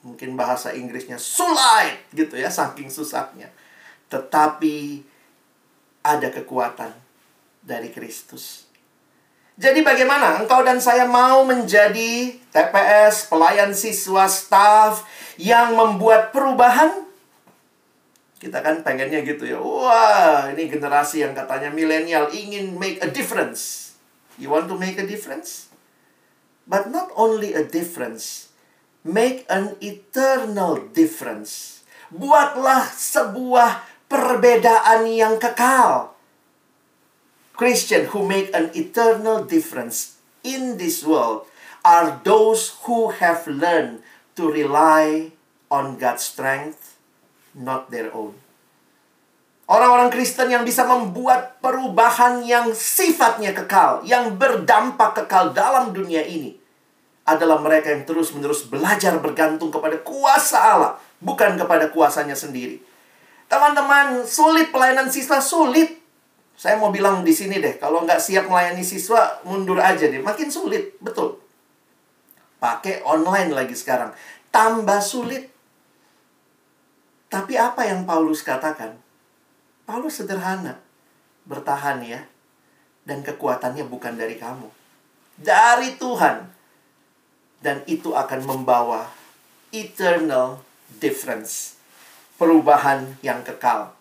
[0.00, 3.52] Mungkin bahasa Inggrisnya sulit gitu ya, saking susahnya.
[4.08, 5.04] Tetapi
[6.08, 6.96] ada kekuatan
[7.60, 8.64] dari Kristus.
[9.58, 15.02] Jadi bagaimana engkau dan saya mau menjadi TPS, pelayan siswa, staff
[15.34, 17.04] yang membuat perubahan?
[18.38, 19.58] Kita kan pengennya gitu ya.
[19.58, 23.92] Wah, ini generasi yang katanya milenial ingin make a difference.
[24.38, 25.66] You want to make a difference?
[26.62, 28.54] But not only a difference,
[29.02, 31.82] make an eternal difference.
[32.14, 36.16] Buatlah sebuah perbedaan yang kekal.
[37.54, 41.44] Christian who make an eternal difference in this world
[41.84, 44.00] are those who have learned
[44.38, 45.34] to rely
[45.68, 46.96] on God's strength,
[47.52, 48.34] not their own.
[49.68, 56.56] Orang-orang Kristen yang bisa membuat perubahan yang sifatnya kekal, yang berdampak kekal dalam dunia ini,
[57.28, 62.80] adalah mereka yang terus-menerus belajar bergantung kepada kuasa Allah, bukan kepada kuasanya sendiri.
[63.48, 65.96] Teman-teman, sulit pelayanan siswa, sulit.
[66.52, 70.20] Saya mau bilang di sini deh, kalau nggak siap melayani siswa, mundur aja deh.
[70.20, 71.40] Makin sulit, betul.
[72.60, 74.12] Pakai online lagi sekarang.
[74.52, 75.48] Tambah sulit.
[77.32, 78.98] Tapi apa yang Paulus katakan?
[79.88, 80.82] Paulus sederhana.
[81.46, 82.20] Bertahan ya.
[83.06, 84.68] Dan kekuatannya bukan dari kamu.
[85.40, 86.50] Dari Tuhan.
[87.62, 89.06] Dan itu akan membawa
[89.70, 90.60] eternal
[90.98, 91.77] difference.
[92.38, 93.98] Perubahan yang kekal.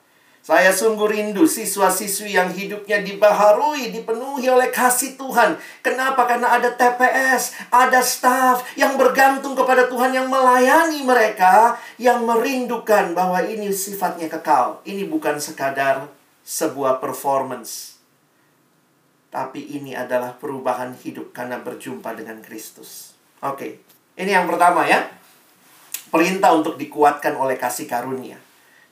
[0.47, 5.59] Saya sungguh rindu siswa-siswi yang hidupnya dibaharui, dipenuhi oleh kasih Tuhan.
[5.83, 6.23] Kenapa?
[6.23, 13.43] Karena ada TPS, ada staff yang bergantung kepada Tuhan yang melayani mereka, yang merindukan bahwa
[13.43, 14.79] ini sifatnya kekal.
[14.87, 16.07] Ini bukan sekadar
[16.47, 17.99] sebuah performance.
[19.27, 23.11] Tapi ini adalah perubahan hidup karena berjumpa dengan Kristus.
[23.43, 23.83] Oke,
[24.15, 25.16] ini yang pertama ya.
[26.07, 28.39] Perintah untuk dikuatkan oleh kasih karunia.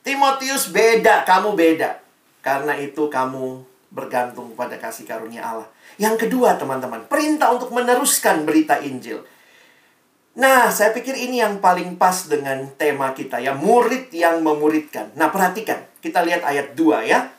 [0.05, 1.97] Timotius beda, kamu beda.
[2.45, 5.67] Karena itu kamu bergantung pada kasih karunia Allah.
[5.95, 9.23] Yang kedua, teman-teman, perintah untuk meneruskan berita Injil.
[10.35, 15.15] Nah, saya pikir ini yang paling pas dengan tema kita ya, murid yang memuridkan.
[15.15, 17.31] Nah, perhatikan, kita lihat ayat 2 ya.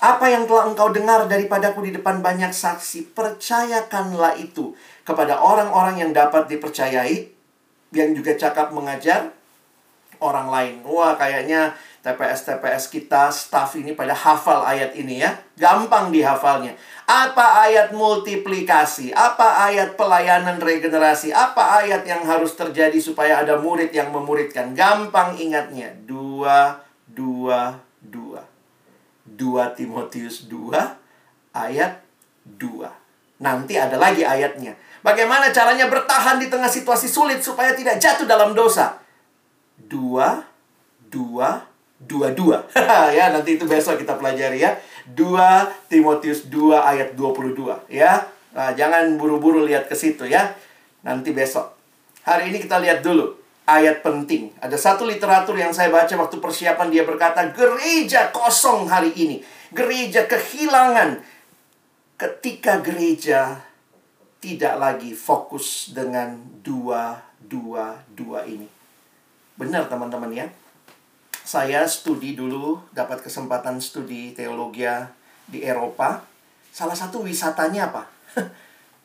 [0.00, 4.72] Apa yang telah engkau dengar daripadaku di depan banyak saksi, percayakanlah itu
[5.04, 7.37] kepada orang-orang yang dapat dipercayai,
[7.92, 9.32] yang juga cakap mengajar
[10.18, 10.74] orang lain.
[10.84, 11.72] Wah, kayaknya
[12.02, 15.34] TPS-TPS kita, staff ini pada hafal ayat ini ya.
[15.58, 16.74] Gampang dihafalnya.
[17.08, 19.14] Apa ayat multiplikasi?
[19.14, 21.32] Apa ayat pelayanan regenerasi?
[21.32, 24.76] Apa ayat yang harus terjadi supaya ada murid yang memuridkan?
[24.76, 25.90] Gampang ingatnya.
[26.04, 28.44] Dua, dua, dua.
[29.28, 30.74] Dua Timotius 2
[31.54, 32.00] ayat
[32.56, 33.44] 2.
[33.44, 34.74] Nanti ada lagi ayatnya.
[35.08, 39.00] Bagaimana caranya bertahan di tengah situasi sulit supaya tidak jatuh dalam dosa?
[39.80, 40.44] Dua,
[41.08, 41.64] dua,
[41.96, 42.68] dua-dua.
[43.16, 44.76] ya, nanti itu besok kita pelajari ya.
[45.08, 48.20] 2 Timotius 2 ayat 22 ya.
[48.52, 50.52] Nah, jangan buru-buru lihat ke situ ya.
[51.00, 51.72] Nanti besok.
[52.28, 53.32] Hari ini kita lihat dulu
[53.64, 54.52] ayat penting.
[54.60, 59.40] Ada satu literatur yang saya baca waktu persiapan dia berkata, "Gereja kosong hari ini.
[59.72, 61.24] Gereja kehilangan
[62.20, 63.67] ketika gereja
[64.38, 68.66] tidak lagi fokus dengan dua dua dua ini."
[69.58, 70.46] Benar teman-teman ya
[71.48, 74.84] saya studi dulu, dapat kesempatan studi teologi
[75.48, 76.20] di Eropa.
[76.68, 78.04] Salah satu wisatanya apa?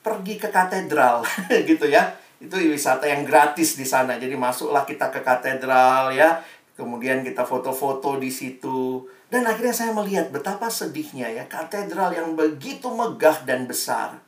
[0.03, 1.23] Pergi ke katedral,
[1.71, 2.11] gitu ya.
[2.43, 4.19] Itu wisata yang gratis di sana.
[4.19, 6.43] Jadi masuklah kita ke katedral ya.
[6.75, 9.07] Kemudian kita foto-foto di situ.
[9.31, 14.19] Dan akhirnya saya melihat betapa sedihnya ya katedral yang begitu megah dan besar.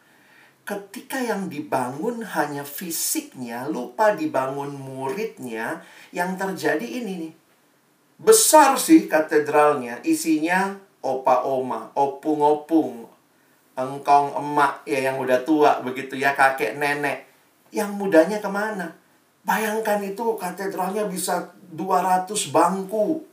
[0.65, 7.33] Ketika yang dibangun hanya fisiknya, lupa dibangun muridnya, yang terjadi ini nih
[8.15, 10.71] Besar sih katedralnya, isinya
[11.03, 13.11] opa-oma, opung-opung,
[13.75, 17.27] engkong emak ya yang udah tua begitu ya, kakek nenek.
[17.75, 18.95] Yang mudanya ke mana?
[19.43, 23.27] Bayangkan itu katedralnya bisa 200 bangku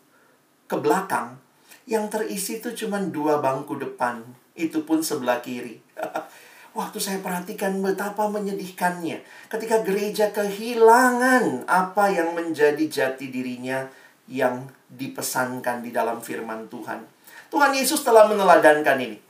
[0.67, 1.39] ke belakang.
[1.87, 4.19] Yang terisi itu cuma dua bangku depan.
[4.59, 5.79] Itu pun sebelah kiri.
[6.73, 9.21] Waktu saya perhatikan betapa menyedihkannya.
[9.53, 13.85] Ketika gereja kehilangan apa yang menjadi jati dirinya
[14.25, 17.05] yang dipesankan di dalam firman Tuhan.
[17.53, 19.21] Tuhan Yesus telah meneladankan ini.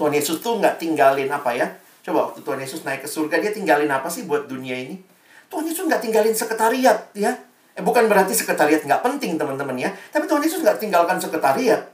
[0.00, 1.68] Tuhan Yesus tuh nggak tinggalin apa ya?
[2.00, 4.96] Coba waktu Tuhan Yesus naik ke surga, dia tinggalin apa sih buat dunia ini?
[5.52, 7.32] Tuhan Yesus nggak tinggalin sekretariat, ya.
[7.76, 9.92] Eh, bukan berarti sekretariat nggak penting, teman-teman ya.
[10.12, 11.93] Tapi Tuhan Yesus nggak tinggalkan sekretariat.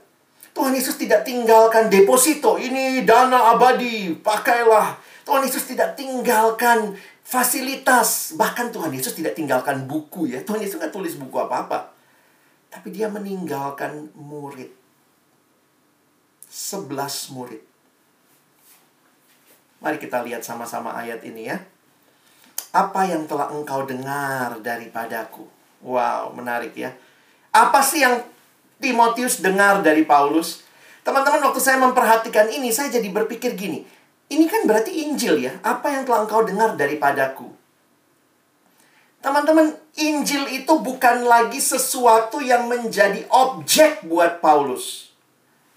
[0.51, 2.59] Tuhan Yesus tidak tinggalkan deposito.
[2.59, 4.99] Ini dana abadi, pakailah.
[5.23, 8.35] Tuhan Yesus tidak tinggalkan fasilitas.
[8.35, 10.43] Bahkan Tuhan Yesus tidak tinggalkan buku ya.
[10.43, 11.95] Tuhan Yesus nggak tulis buku apa-apa.
[12.67, 14.71] Tapi dia meninggalkan murid.
[16.51, 17.63] Sebelas murid.
[19.79, 21.57] Mari kita lihat sama-sama ayat ini ya.
[22.75, 25.47] Apa yang telah engkau dengar daripadaku?
[25.83, 26.91] Wow, menarik ya.
[27.51, 28.19] Apa sih yang
[28.81, 30.65] Timotius dengar dari Paulus?
[31.05, 33.85] Teman-teman, waktu saya memperhatikan ini, saya jadi berpikir gini.
[34.31, 35.53] Ini kan berarti Injil ya.
[35.61, 37.61] Apa yang telah engkau dengar daripadaku?
[39.21, 45.13] Teman-teman, Injil itu bukan lagi sesuatu yang menjadi objek buat Paulus,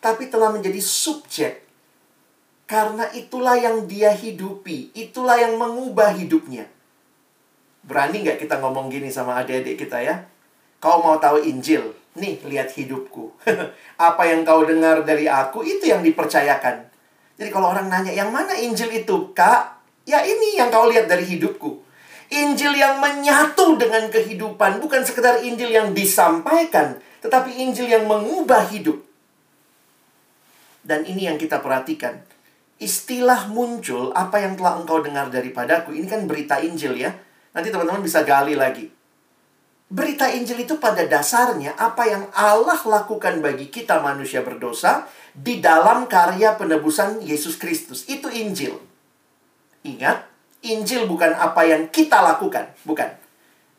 [0.00, 1.60] tapi telah menjadi subjek.
[2.64, 6.64] Karena itulah yang dia hidupi, itulah yang mengubah hidupnya.
[7.84, 10.24] Berani nggak kita ngomong gini sama adik-adik kita ya?
[10.80, 11.92] Kau mau tahu Injil?
[12.14, 13.34] Nih, lihat hidupku.
[14.08, 16.86] Apa yang kau dengar dari aku, itu yang dipercayakan.
[17.34, 19.82] Jadi kalau orang nanya, yang mana Injil itu, Kak?
[20.06, 21.82] Ya ini yang kau lihat dari hidupku.
[22.30, 29.02] Injil yang menyatu dengan kehidupan, bukan sekedar Injil yang disampaikan, tetapi Injil yang mengubah hidup.
[30.84, 32.20] Dan ini yang kita perhatikan.
[32.78, 37.10] Istilah muncul, apa yang telah engkau dengar daripadaku, ini kan berita Injil ya.
[37.54, 38.90] Nanti teman-teman bisa gali lagi.
[39.92, 45.04] Berita Injil itu pada dasarnya apa yang Allah lakukan bagi kita manusia berdosa
[45.36, 48.08] di dalam karya penebusan Yesus Kristus.
[48.08, 48.80] Itu Injil.
[49.84, 50.24] Ingat,
[50.64, 53.12] Injil bukan apa yang kita lakukan, bukan.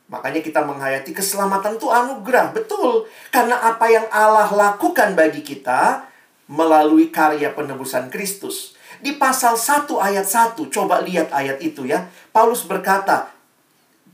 [0.05, 3.09] Makanya kita menghayati keselamatan itu anugerah, betul.
[3.33, 6.05] Karena apa yang Allah lakukan bagi kita
[6.45, 8.77] melalui karya penebusan Kristus.
[9.01, 12.05] Di pasal 1 ayat 1, coba lihat ayat itu ya.
[12.29, 13.34] Paulus berkata,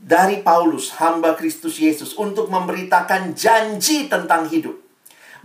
[0.02, 4.74] dari Paulus, hamba Kristus Yesus, untuk memberitakan janji tentang hidup.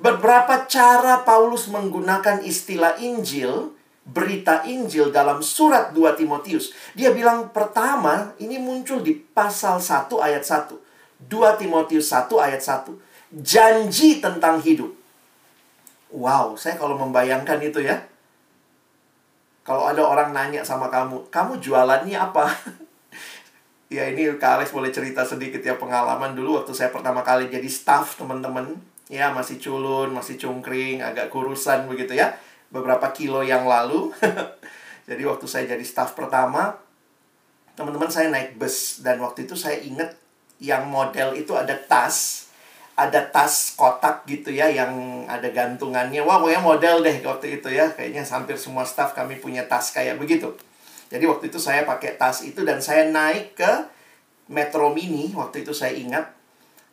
[0.02, 6.74] Beberapa cara Paulus menggunakan istilah Injil, berita Injil dalam surat 2 Timotius.
[6.98, 10.74] Dia bilang pertama, ini muncul di pasal 1 ayat 1.
[11.30, 12.98] 2 Timotius 1 ayat 1.
[13.38, 14.90] Janji tentang hidup.
[16.10, 18.00] Wow, saya kalau membayangkan itu ya.
[19.68, 22.48] Kalau ada orang nanya sama kamu, kamu jualannya apa?
[23.88, 27.68] ya ini Kak Alex boleh cerita sedikit ya pengalaman dulu waktu saya pertama kali jadi
[27.68, 28.76] staff teman-teman.
[29.08, 32.36] Ya masih culun masih cungkring agak kurusan begitu ya.
[32.68, 34.12] Beberapa kilo yang lalu.
[35.08, 36.76] Jadi waktu saya jadi staff pertama
[37.80, 39.00] teman-teman saya naik bus.
[39.00, 40.12] Dan waktu itu saya ingat
[40.60, 42.52] yang model itu ada tas
[43.00, 46.20] ada tas kotak gitu ya yang ada gantungannya.
[46.28, 47.88] Wah pokoknya model deh waktu itu ya.
[47.96, 50.52] Kayaknya hampir semua staff kami punya tas kayak begitu
[51.08, 53.72] jadi waktu itu saya pakai tas itu dan saya naik ke
[54.48, 56.36] Metro Mini waktu itu saya ingat.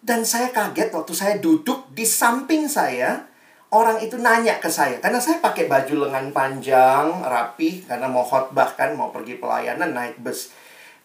[0.04, 3.24] Dan saya kaget waktu saya duduk di samping saya
[3.72, 5.00] orang itu nanya ke saya.
[5.00, 10.20] Karena saya pakai baju lengan panjang rapi karena mau khotbah kan mau pergi pelayanan naik
[10.20, 10.52] bus.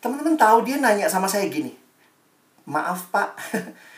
[0.03, 1.89] Teman-teman tahu dia nanya sama saya gini
[2.69, 3.33] maaf pak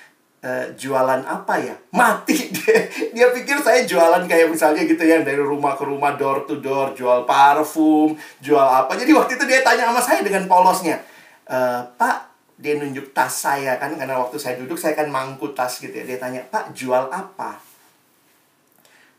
[0.42, 1.76] uh, jualan apa ya?
[1.94, 2.90] Mati dia.
[3.14, 6.94] Dia pikir saya jualan kayak misalnya gitu ya dari rumah ke rumah door to door,
[6.98, 8.98] jual parfum, jual apa.
[8.98, 11.00] Jadi waktu itu dia tanya sama saya dengan polosnya,
[11.46, 11.58] e,
[11.96, 12.18] Pak,
[12.58, 16.06] dia nunjuk tas saya kan karena waktu saya duduk saya kan mangkut tas gitu ya.
[16.06, 17.58] Dia tanya, Pak, jual apa?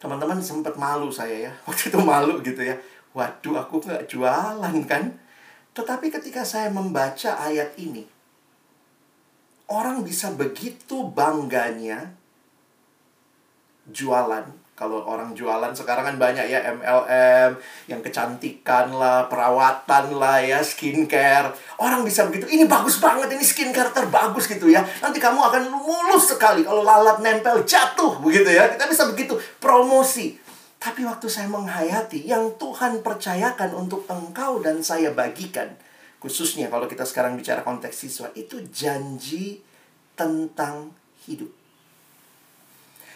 [0.03, 1.53] Teman-teman sempat malu saya ya.
[1.71, 2.75] Waktu itu malu gitu ya.
[3.15, 5.15] Waduh, aku nggak jualan kan.
[5.73, 8.03] Tetapi ketika saya membaca ayat ini,
[9.73, 12.13] orang bisa begitu bangganya
[13.89, 14.45] jualan.
[14.73, 17.55] Kalau orang jualan sekarang kan banyak ya MLM,
[17.87, 21.55] yang kecantikan lah, perawatan lah ya, skincare.
[21.79, 24.83] Orang bisa begitu, ini bagus banget, ini skincare terbagus gitu ya.
[24.99, 28.75] Nanti kamu akan mulus sekali kalau lalat nempel jatuh begitu ya.
[28.75, 30.35] Kita bisa begitu promosi.
[30.83, 35.79] Tapi waktu saya menghayati yang Tuhan percayakan untuk engkau dan saya bagikan,
[36.23, 39.59] khususnya kalau kita sekarang bicara konteks siswa itu janji
[40.15, 40.95] tentang
[41.27, 41.51] hidup.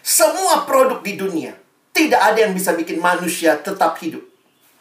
[0.03, 1.55] Semua produk di dunia
[1.95, 4.27] tidak ada yang bisa bikin manusia tetap hidup.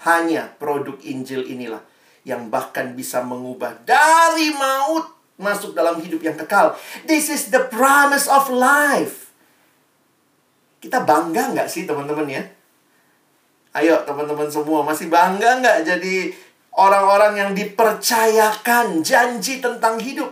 [0.10, 1.86] Hanya produk Injil inilah
[2.26, 6.74] yang bahkan bisa mengubah dari maut masuk dalam hidup yang kekal.
[7.06, 9.30] This is the promise of life.
[10.82, 12.44] Kita bangga nggak sih teman-teman ya?
[13.76, 16.32] Ayo teman-teman semua masih bangga nggak jadi
[16.76, 20.32] orang-orang yang dipercayakan janji tentang hidup.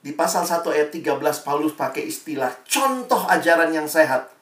[0.00, 4.32] Di pasal 1 ayat 13 Paulus pakai istilah contoh ajaran yang sehat.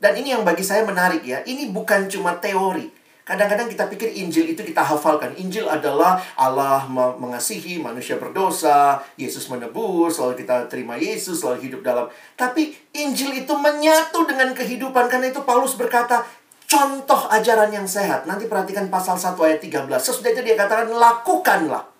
[0.00, 1.40] Dan ini yang bagi saya menarik ya.
[1.44, 3.00] Ini bukan cuma teori.
[3.30, 5.36] Kadang-kadang kita pikir Injil itu kita hafalkan.
[5.38, 6.82] Injil adalah Allah
[7.14, 12.10] mengasihi manusia berdosa, Yesus menebus, lalu kita terima Yesus, lalu hidup dalam.
[12.34, 15.06] Tapi Injil itu menyatu dengan kehidupan.
[15.06, 16.26] Karena itu Paulus berkata,
[16.70, 18.30] contoh ajaran yang sehat.
[18.30, 19.90] Nanti perhatikan pasal 1 ayat 13.
[19.98, 21.90] Sesudah itu dia katakan, lakukanlah.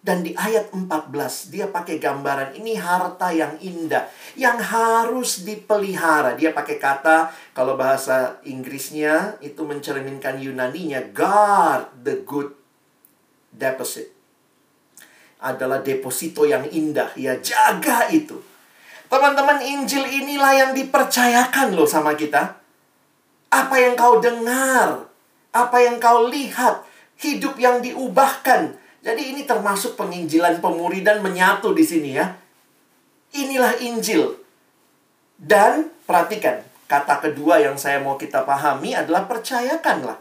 [0.00, 6.32] Dan di ayat 14 dia pakai gambaran ini harta yang indah yang harus dipelihara.
[6.40, 12.48] Dia pakai kata kalau bahasa Inggrisnya itu mencerminkan Yunaninya guard the good
[13.52, 14.08] deposit.
[15.44, 18.40] Adalah deposito yang indah ya jaga itu.
[19.12, 22.59] Teman-teman Injil inilah yang dipercayakan loh sama kita.
[23.50, 25.10] Apa yang kau dengar,
[25.50, 26.86] apa yang kau lihat,
[27.18, 28.78] hidup yang diubahkan.
[29.02, 32.30] Jadi ini termasuk penginjilan pemuridan menyatu di sini ya.
[33.34, 34.38] Inilah Injil.
[35.34, 40.20] Dan perhatikan, kata kedua yang saya mau kita pahami adalah percayakanlah.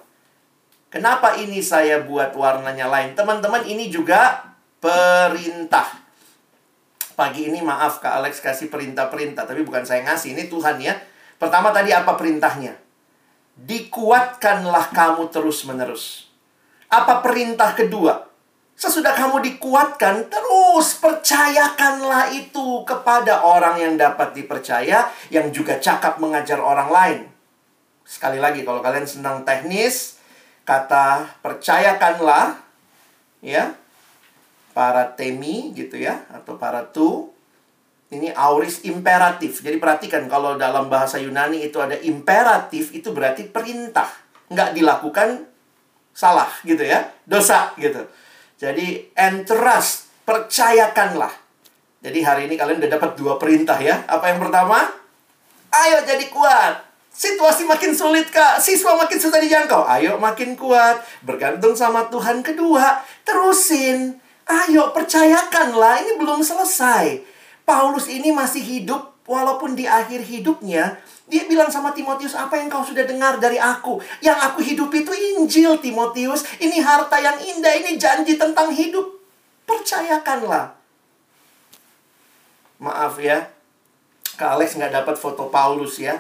[0.89, 3.13] Kenapa ini saya buat warnanya lain?
[3.13, 4.41] Teman-teman, ini juga
[4.81, 5.85] perintah.
[7.13, 10.97] Pagi ini maaf Kak Alex kasih perintah-perintah, tapi bukan saya ngasih, ini Tuhan ya.
[11.37, 12.88] Pertama tadi apa perintahnya?
[13.59, 16.31] Dikuatkanlah kamu terus-menerus.
[16.87, 18.29] Apa perintah kedua?
[18.79, 26.63] Sesudah kamu dikuatkan, terus percayakanlah itu kepada orang yang dapat dipercaya, yang juga cakap mengajar
[26.63, 27.19] orang lain.
[28.07, 30.15] Sekali lagi, kalau kalian senang teknis,
[30.63, 32.55] kata percayakanlah,
[33.43, 33.75] ya,
[34.71, 37.35] para temi gitu ya, atau para tu,
[38.09, 39.61] ini auris imperatif.
[39.61, 44.09] Jadi perhatikan kalau dalam bahasa Yunani itu ada imperatif, itu berarti perintah.
[44.49, 45.45] Nggak dilakukan
[46.09, 48.01] salah gitu ya, dosa gitu.
[48.57, 51.31] Jadi entrust, percayakanlah.
[52.01, 54.03] Jadi hari ini kalian udah dapat dua perintah ya.
[54.09, 54.89] Apa yang pertama?
[55.69, 56.89] Ayo jadi kuat.
[57.13, 59.83] Situasi makin sulit kak, siswa makin susah dijangkau.
[59.85, 62.41] Ayo makin kuat, bergantung sama Tuhan.
[62.41, 64.17] Kedua, terusin.
[64.49, 67.21] Ayo percayakanlah, ini belum selesai.
[67.69, 70.97] Paulus ini masih hidup walaupun di akhir hidupnya
[71.29, 74.01] dia bilang sama Timotius, apa yang kau sudah dengar dari aku?
[74.25, 76.41] Yang aku hidup itu Injil, Timotius.
[76.57, 79.05] Ini harta yang indah, ini janji tentang hidup.
[79.69, 80.73] Percayakanlah.
[82.81, 83.45] Maaf ya,
[84.41, 86.17] Kak Alex nggak dapat foto Paulus ya.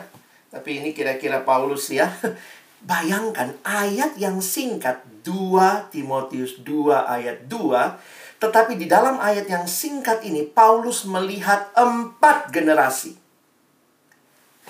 [0.53, 2.13] Tapi ini kira-kira Paulus ya.
[2.85, 10.23] Bayangkan ayat yang singkat 2 Timotius 2 ayat 2 tetapi di dalam ayat yang singkat
[10.23, 13.19] ini Paulus melihat empat generasi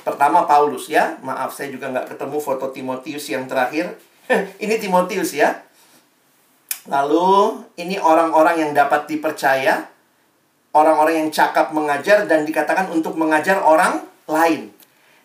[0.03, 1.19] Pertama Paulus ya.
[1.21, 3.99] Maaf saya juga nggak ketemu foto Timotius yang terakhir.
[4.63, 5.59] ini Timotius ya.
[6.89, 9.85] Lalu ini orang-orang yang dapat dipercaya.
[10.69, 14.69] Orang-orang yang cakap mengajar dan dikatakan untuk mengajar orang lain.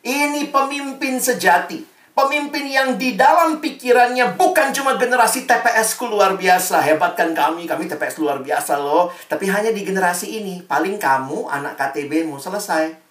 [0.05, 1.94] Ini pemimpin sejati.
[2.15, 6.79] Pemimpin yang di dalam pikirannya bukan cuma generasi TPS ku luar biasa.
[6.79, 9.11] Hebatkan kami, kami TPS luar biasa loh.
[9.27, 10.63] Tapi hanya di generasi ini.
[10.63, 13.05] Paling kamu, anak KTB-mu, selesai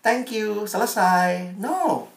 [0.00, 1.60] Thank you, selesai.
[1.60, 2.08] No.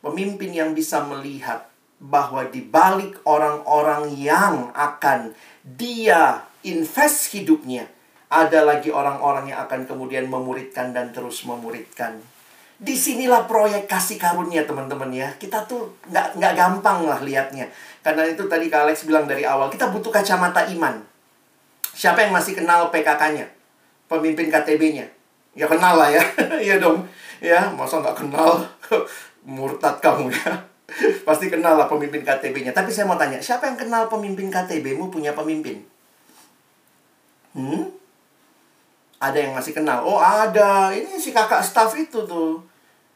[0.00, 1.68] Pemimpin yang bisa melihat
[2.00, 7.88] bahwa di balik orang-orang yang akan dia invest hidupnya,
[8.32, 12.16] ada lagi orang-orang yang akan kemudian memuridkan dan terus memuridkan.
[12.74, 15.30] Di sinilah proyek kasih karunia teman-teman ya.
[15.38, 17.70] Kita tuh nggak nggak gampang lah liatnya.
[18.02, 20.98] Karena itu tadi Kak Alex bilang dari awal, kita butuh kacamata iman.
[21.94, 23.46] Siapa yang masih kenal PKK-nya?
[24.10, 25.06] Pemimpin KTB-nya?
[25.54, 26.22] Ya kenal lah ya.
[26.64, 27.06] Iya dong.
[27.38, 28.66] Ya, masa nggak kenal?
[29.46, 30.50] Murtad kamu ya.
[31.26, 32.74] Pasti kenal lah pemimpin KTB-nya.
[32.74, 35.80] Tapi saya mau tanya, siapa yang kenal pemimpin KTB-mu punya pemimpin?
[37.54, 37.86] Hmm?
[39.24, 40.04] Ada yang masih kenal?
[40.04, 42.60] Oh ada, ini si kakak staff itu tuh.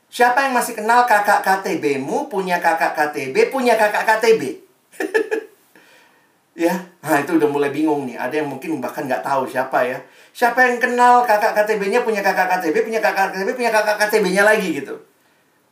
[0.09, 4.56] Siapa yang masih kenal kakak KTB-mu punya kakak KTB, punya kakak KTB?
[6.64, 6.72] ya,
[7.04, 8.16] nah itu udah mulai bingung nih.
[8.16, 10.00] Ada yang mungkin bahkan nggak tahu siapa ya.
[10.32, 14.80] Siapa yang kenal kakak KTB-nya punya kakak KTB, punya kakak KTB, punya kakak KTB-nya lagi
[14.80, 14.96] gitu.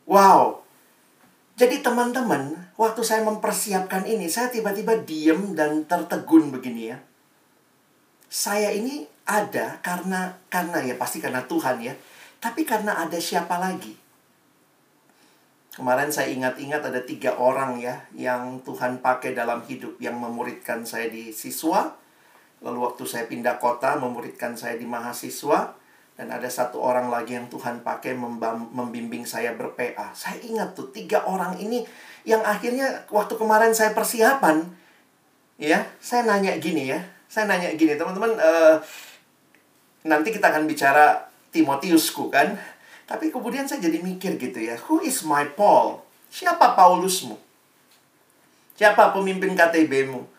[0.05, 0.61] Wow.
[1.57, 7.01] Jadi teman-teman, waktu saya mempersiapkan ini, saya tiba-tiba diem dan tertegun begini ya.
[8.27, 11.95] Saya ini ada karena karena ya pasti karena Tuhan ya.
[12.37, 13.95] Tapi karena ada siapa lagi?
[15.73, 21.09] Kemarin saya ingat-ingat ada tiga orang ya yang Tuhan pakai dalam hidup yang memuridkan saya
[21.09, 21.93] di siswa,
[22.65, 25.77] Lalu waktu saya pindah kota memuridkan saya di mahasiswa
[26.17, 28.17] dan ada satu orang lagi yang Tuhan pakai
[28.73, 30.09] membimbing saya ber-PA.
[30.17, 31.85] Saya ingat tuh tiga orang ini
[32.25, 34.65] yang akhirnya waktu kemarin saya persiapan
[35.61, 37.05] ya, saya nanya gini ya.
[37.27, 38.79] Saya nanya gini, teman-teman uh,
[40.07, 42.55] nanti kita akan bicara Timotiusku kan.
[43.07, 46.03] Tapi kemudian saya jadi mikir gitu ya, who is my Paul?
[46.27, 47.39] Siapa Paulusmu?
[48.75, 50.37] Siapa pemimpin KTB-mu?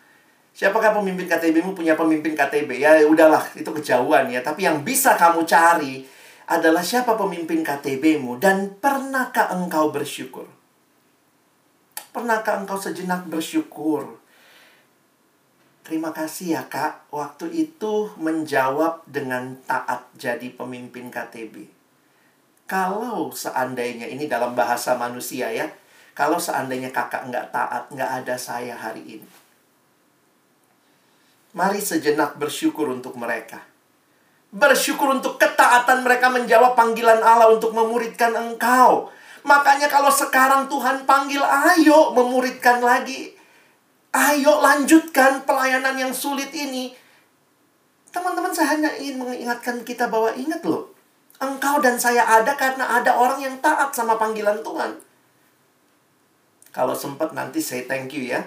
[0.53, 2.83] Siapakah pemimpin KTB-mu punya pemimpin KTB?
[2.83, 4.43] Ya udahlah, itu kejauhan ya.
[4.43, 6.03] Tapi yang bisa kamu cari
[6.49, 10.49] adalah siapa pemimpin KTB-mu dan pernahkah engkau bersyukur?
[12.09, 14.19] Pernahkah engkau sejenak bersyukur?
[15.89, 21.65] Terima kasih ya kak, waktu itu menjawab dengan taat jadi pemimpin KTB.
[22.69, 25.65] Kalau seandainya, ini dalam bahasa manusia ya,
[26.13, 29.29] kalau seandainya kakak nggak taat, nggak ada saya hari ini.
[31.57, 33.57] Mari sejenak bersyukur untuk mereka.
[34.53, 39.09] Bersyukur untuk ketaatan mereka menjawab panggilan Allah untuk memuridkan engkau.
[39.41, 43.38] Makanya kalau sekarang Tuhan panggil, ayo memuridkan lagi.
[44.19, 46.91] Ayo lanjutkan pelayanan yang sulit ini.
[48.11, 50.91] Teman-teman saya hanya ingin mengingatkan kita bahwa ingat loh.
[51.39, 54.99] Engkau dan saya ada karena ada orang yang taat sama panggilan Tuhan.
[56.75, 58.43] Kalau sempat nanti saya thank you ya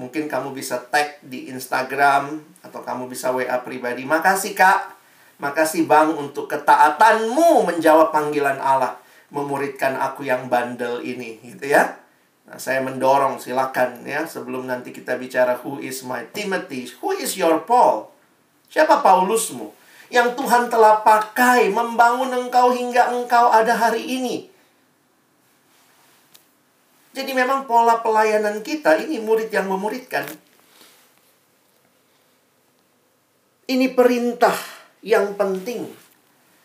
[0.00, 4.08] Mungkin kamu bisa tag di Instagram atau kamu bisa WA pribadi.
[4.08, 4.96] Makasih Kak,
[5.36, 8.96] makasih Bang untuk ketaatanmu menjawab panggilan Allah.
[9.28, 11.99] Memuridkan aku yang bandel ini, gitu ya.
[12.50, 17.38] Nah, saya mendorong silakan ya sebelum nanti kita bicara who is my Timothy, who is
[17.38, 18.10] your Paul?
[18.66, 19.70] Siapa Paulusmu?
[20.10, 24.50] Yang Tuhan telah pakai membangun engkau hingga engkau ada hari ini.
[27.14, 30.26] Jadi memang pola pelayanan kita ini murid yang memuridkan.
[33.70, 34.58] Ini perintah
[35.06, 35.86] yang penting.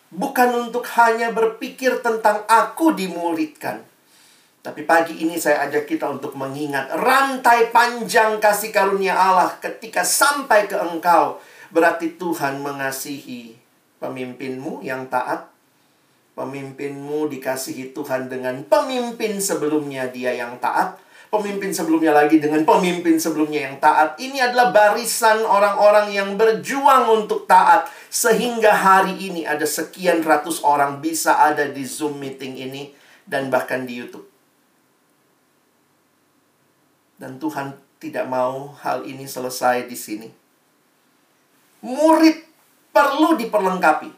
[0.09, 3.85] Bukan untuk hanya berpikir tentang aku dimuridkan
[4.65, 10.65] tapi pagi ini saya ajak kita untuk mengingat rantai panjang kasih karunia Allah ketika sampai
[10.65, 11.37] ke engkau.
[11.69, 13.53] Berarti Tuhan mengasihi
[14.01, 15.53] pemimpinmu yang taat.
[16.33, 20.97] Pemimpinmu dikasihi Tuhan dengan pemimpin sebelumnya dia yang taat.
[21.29, 24.17] Pemimpin sebelumnya lagi dengan pemimpin sebelumnya yang taat.
[24.17, 27.85] Ini adalah barisan orang-orang yang berjuang untuk taat.
[28.09, 32.89] Sehingga hari ini ada sekian ratus orang bisa ada di Zoom meeting ini.
[33.29, 34.34] Dan bahkan di Youtube.
[37.15, 40.29] Dan Tuhan tidak mau hal ini selesai di sini.
[41.85, 42.37] Murid
[42.91, 44.09] perlu diperlengkapi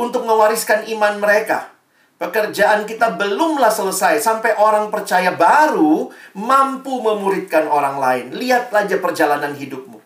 [0.00, 1.74] untuk mewariskan iman mereka.
[2.18, 8.26] Pekerjaan kita belumlah selesai sampai orang percaya baru mampu memuridkan orang lain.
[8.34, 10.02] Lihat aja perjalanan hidupmu.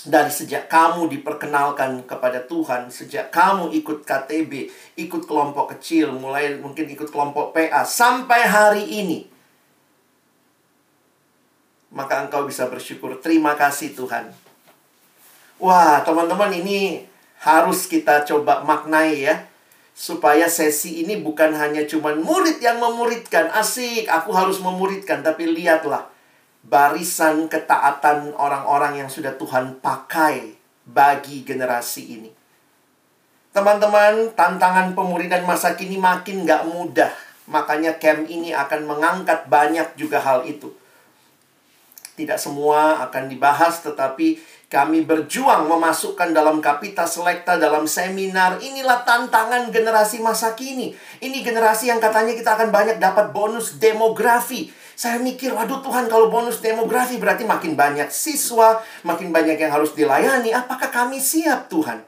[0.00, 6.88] Dari sejak kamu diperkenalkan kepada Tuhan, sejak kamu ikut KTB, ikut kelompok kecil, mulai mungkin
[6.88, 9.29] ikut kelompok PA, sampai hari ini
[11.90, 13.18] maka engkau bisa bersyukur.
[13.18, 14.30] Terima kasih Tuhan.
[15.60, 17.04] Wah, teman-teman ini
[17.42, 19.46] harus kita coba maknai ya.
[19.92, 23.52] Supaya sesi ini bukan hanya cuman murid yang memuridkan.
[23.52, 25.20] Asik, aku harus memuridkan.
[25.20, 26.08] Tapi lihatlah
[26.64, 30.56] barisan ketaatan orang-orang yang sudah Tuhan pakai
[30.88, 32.30] bagi generasi ini.
[33.50, 37.12] Teman-teman, tantangan pemuridan masa kini makin gak mudah.
[37.50, 40.70] Makanya camp ini akan mengangkat banyak juga hal itu.
[42.20, 44.36] Tidak semua akan dibahas, tetapi
[44.68, 48.60] kami berjuang memasukkan dalam kapita selekta, dalam seminar.
[48.60, 50.92] Inilah tantangan generasi masa kini.
[51.24, 54.68] Ini generasi yang katanya kita akan banyak dapat bonus demografi.
[54.92, 59.96] Saya mikir, waduh Tuhan kalau bonus demografi berarti makin banyak siswa, makin banyak yang harus
[59.96, 60.52] dilayani.
[60.52, 62.04] Apakah kami siap Tuhan?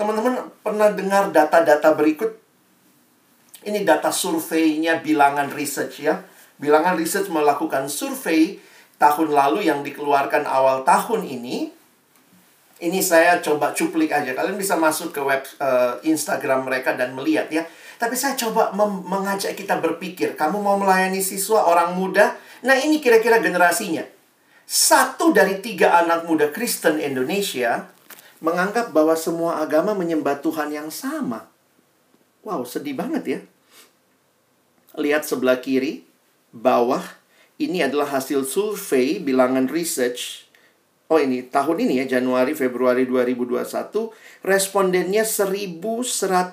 [0.00, 2.32] Teman-teman pernah dengar data-data berikut?
[3.60, 6.24] Ini data surveinya bilangan research ya.
[6.60, 8.60] Bilangan Research melakukan survei
[9.00, 11.72] tahun lalu yang dikeluarkan awal tahun ini.
[12.80, 14.36] Ini saya coba cuplik aja.
[14.36, 17.64] Kalian bisa masuk ke web uh, Instagram mereka dan melihat ya.
[18.00, 18.72] Tapi saya coba
[19.04, 22.32] mengajak kita berpikir, kamu mau melayani siswa orang muda?
[22.64, 24.00] Nah, ini kira-kira generasinya.
[24.64, 27.92] Satu dari tiga anak muda Kristen Indonesia
[28.40, 31.52] menganggap bahwa semua agama menyembah Tuhan yang sama.
[32.40, 33.40] Wow, sedih banget ya.
[34.96, 36.08] Lihat sebelah kiri,
[36.50, 37.02] bawah
[37.60, 40.50] ini adalah hasil survei bilangan research
[41.10, 43.66] Oh ini tahun ini ya Januari Februari 2021
[44.46, 46.46] respondennya 1137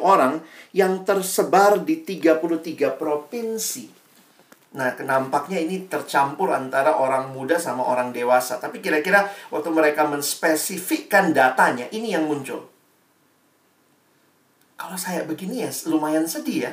[0.00, 0.40] orang
[0.72, 3.92] yang tersebar di 33 provinsi.
[4.72, 8.56] Nah, nampaknya ini tercampur antara orang muda sama orang dewasa.
[8.56, 12.72] Tapi kira-kira waktu mereka menspesifikkan datanya, ini yang muncul.
[14.80, 16.72] Kalau saya begini ya lumayan sedih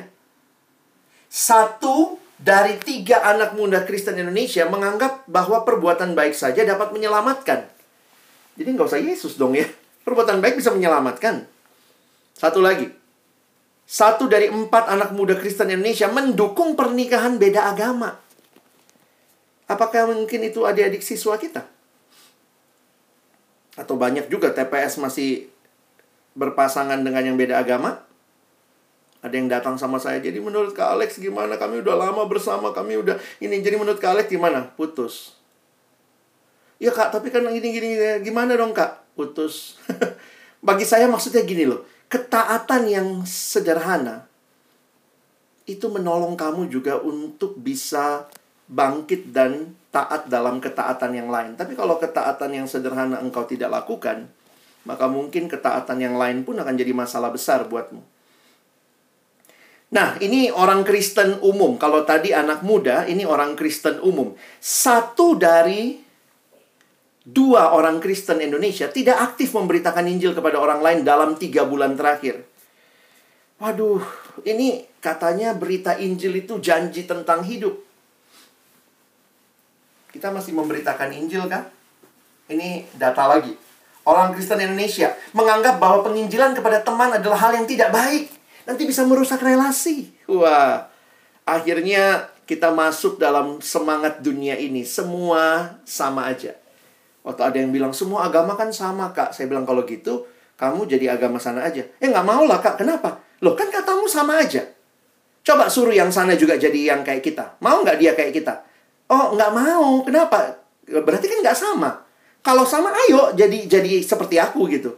[1.30, 7.70] Satu dari tiga anak muda Kristen Indonesia menganggap bahwa perbuatan baik saja dapat menyelamatkan.
[8.58, 9.70] Jadi nggak usah Yesus dong ya.
[10.02, 11.46] Perbuatan baik bisa menyelamatkan.
[12.34, 12.90] Satu lagi.
[13.86, 18.18] Satu dari empat anak muda Kristen Indonesia mendukung pernikahan beda agama.
[19.70, 21.62] Apakah mungkin itu adik-adik siswa kita?
[23.78, 25.46] Atau banyak juga TPS masih
[26.34, 28.02] berpasangan dengan yang beda agama?
[29.20, 31.60] Ada yang datang sama saya, jadi menurut Kak Alex gimana?
[31.60, 33.60] Kami udah lama bersama, kami udah ini.
[33.60, 34.72] Jadi menurut Kak Alex gimana?
[34.74, 35.36] Putus.
[36.80, 39.04] Ya kak, tapi kan gini-gini, gimana dong kak?
[39.12, 39.76] Putus.
[40.66, 44.24] Bagi saya maksudnya gini loh, ketaatan yang sederhana
[45.68, 48.24] itu menolong kamu juga untuk bisa
[48.64, 51.52] bangkit dan taat dalam ketaatan yang lain.
[51.54, 54.32] Tapi kalau ketaatan yang sederhana engkau tidak lakukan,
[54.88, 58.00] maka mungkin ketaatan yang lain pun akan jadi masalah besar buatmu.
[59.90, 61.74] Nah, ini orang Kristen umum.
[61.74, 64.38] Kalau tadi anak muda, ini orang Kristen umum.
[64.62, 65.98] Satu dari
[67.26, 72.46] dua orang Kristen Indonesia tidak aktif memberitakan Injil kepada orang lain dalam tiga bulan terakhir.
[73.60, 74.00] Waduh,
[74.46, 77.76] ini katanya berita Injil itu janji tentang hidup.
[80.10, 81.70] kita masih memberitakan Injil kan?
[82.50, 83.54] Ini data lagi.
[84.02, 88.26] Orang Kristen Indonesia menganggap bahwa penginjilan kepada teman adalah hal yang tidak baik.
[88.70, 90.14] Nanti bisa merusak relasi.
[90.30, 90.86] Wah,
[91.42, 94.86] akhirnya kita masuk dalam semangat dunia ini.
[94.86, 96.54] Semua sama aja.
[97.26, 99.34] Waktu ada yang bilang, semua agama kan sama, Kak.
[99.34, 101.82] Saya bilang, kalau gitu, kamu jadi agama sana aja.
[101.98, 102.78] Eh, nggak mau lah, Kak.
[102.78, 103.18] Kenapa?
[103.42, 104.62] Loh, kan katamu sama aja.
[105.42, 107.58] Coba suruh yang sana juga jadi yang kayak kita.
[107.58, 108.54] Mau nggak dia kayak kita?
[109.10, 110.06] Oh, nggak mau.
[110.06, 110.62] Kenapa?
[110.86, 112.06] Berarti kan nggak sama.
[112.38, 114.94] Kalau sama, ayo jadi jadi seperti aku gitu.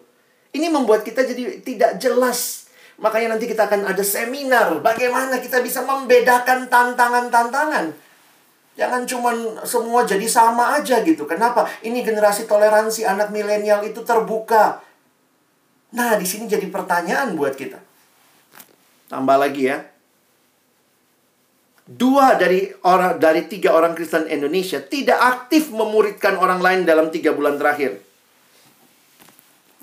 [0.52, 2.61] Ini membuat kita jadi tidak jelas.
[3.00, 7.92] Makanya nanti kita akan ada seminar bagaimana kita bisa membedakan tantangan-tantangan.
[8.72, 9.30] Jangan cuma
[9.68, 11.28] semua jadi sama aja gitu.
[11.28, 11.68] Kenapa?
[11.84, 14.80] Ini generasi toleransi anak milenial itu terbuka.
[15.92, 17.76] Nah, di sini jadi pertanyaan buat kita.
[19.12, 19.84] Tambah lagi ya.
[21.84, 27.36] Dua dari orang dari tiga orang Kristen Indonesia tidak aktif memuridkan orang lain dalam tiga
[27.36, 28.00] bulan terakhir.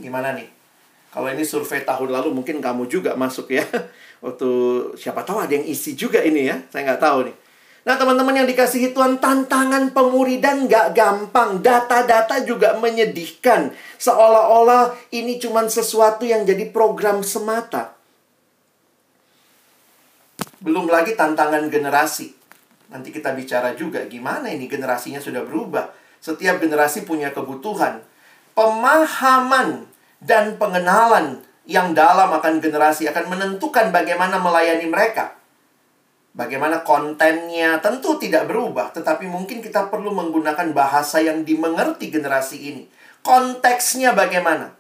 [0.02, 0.59] Gimana nih?
[1.10, 3.66] Kalau ini survei tahun lalu mungkin kamu juga masuk ya.
[4.26, 4.50] Waktu
[4.94, 6.62] siapa tahu ada yang isi juga ini ya.
[6.70, 7.36] Saya nggak tahu nih.
[7.90, 11.66] Nah teman-teman yang dikasihi Tuhan tantangan pemuridan nggak gampang.
[11.66, 13.74] Data-data juga menyedihkan.
[13.98, 17.98] Seolah-olah ini cuma sesuatu yang jadi program semata.
[20.62, 22.38] Belum lagi tantangan generasi.
[22.94, 25.90] Nanti kita bicara juga gimana ini generasinya sudah berubah.
[26.22, 28.06] Setiap generasi punya kebutuhan.
[28.54, 29.89] Pemahaman
[30.20, 35.36] dan pengenalan yang dalam akan generasi akan menentukan bagaimana melayani mereka.
[36.34, 42.84] Bagaimana kontennya tentu tidak berubah, tetapi mungkin kita perlu menggunakan bahasa yang dimengerti generasi ini.
[43.26, 44.72] Konteksnya bagaimana?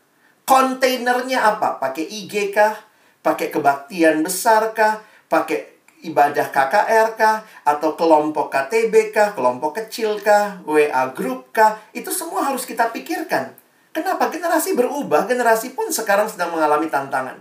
[0.47, 1.81] Kontainernya apa?
[1.81, 2.73] Pakai IG kah?
[3.19, 5.03] Pakai kebaktian besar kah?
[5.29, 7.45] pakai ibadah KKR kah?
[7.63, 9.37] Atau kelompok KTB kah?
[9.37, 10.59] Kelompok kecil kah?
[10.65, 11.77] WA group kah?
[11.93, 13.58] Itu semua harus kita pikirkan.
[13.89, 14.29] Kenapa?
[14.29, 17.37] Generasi berubah, generasi pun sekarang sedang mengalami tantangan.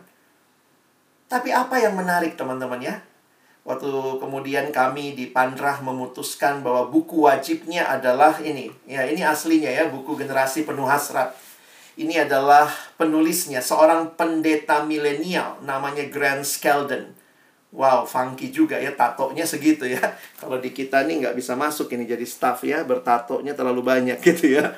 [1.28, 3.04] Tapi apa yang menarik teman-teman ya?
[3.68, 8.72] Waktu kemudian kami di Pandrah memutuskan bahwa buku wajibnya adalah ini.
[8.88, 11.36] Ya, ini aslinya ya, buku generasi penuh hasrat.
[12.00, 17.12] Ini adalah penulisnya, seorang pendeta milenial namanya Grant Skeldon.
[17.68, 20.00] Wow, funky juga ya, tatonya segitu ya.
[20.40, 24.56] Kalau di kita nih nggak bisa masuk ini jadi staff ya, bertatonya terlalu banyak gitu
[24.56, 24.72] ya.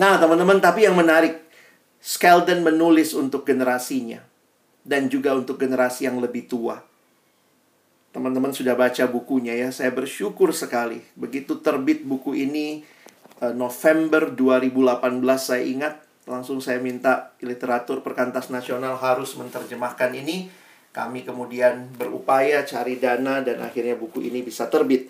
[0.00, 1.42] Nah, teman-teman, tapi yang menarik,
[2.02, 4.24] Skeldon menulis untuk generasinya.
[4.82, 6.82] Dan juga untuk generasi yang lebih tua.
[8.10, 11.00] Teman-teman sudah baca bukunya ya, saya bersyukur sekali.
[11.14, 12.82] Begitu terbit buku ini,
[13.38, 15.94] eh, November 2018 saya ingat,
[16.26, 20.62] langsung saya minta literatur perkantas nasional harus menerjemahkan ini
[20.92, 25.08] kami kemudian berupaya cari dana dan akhirnya buku ini bisa terbit.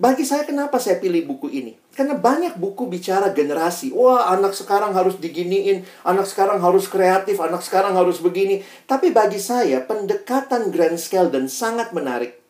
[0.00, 1.76] Bagi saya kenapa saya pilih buku ini?
[1.92, 3.92] Karena banyak buku bicara generasi.
[3.92, 8.64] Wah, anak sekarang harus diginiin, anak sekarang harus kreatif, anak sekarang harus begini.
[8.88, 12.40] Tapi bagi saya, pendekatan Grand Skeldon sangat menarik.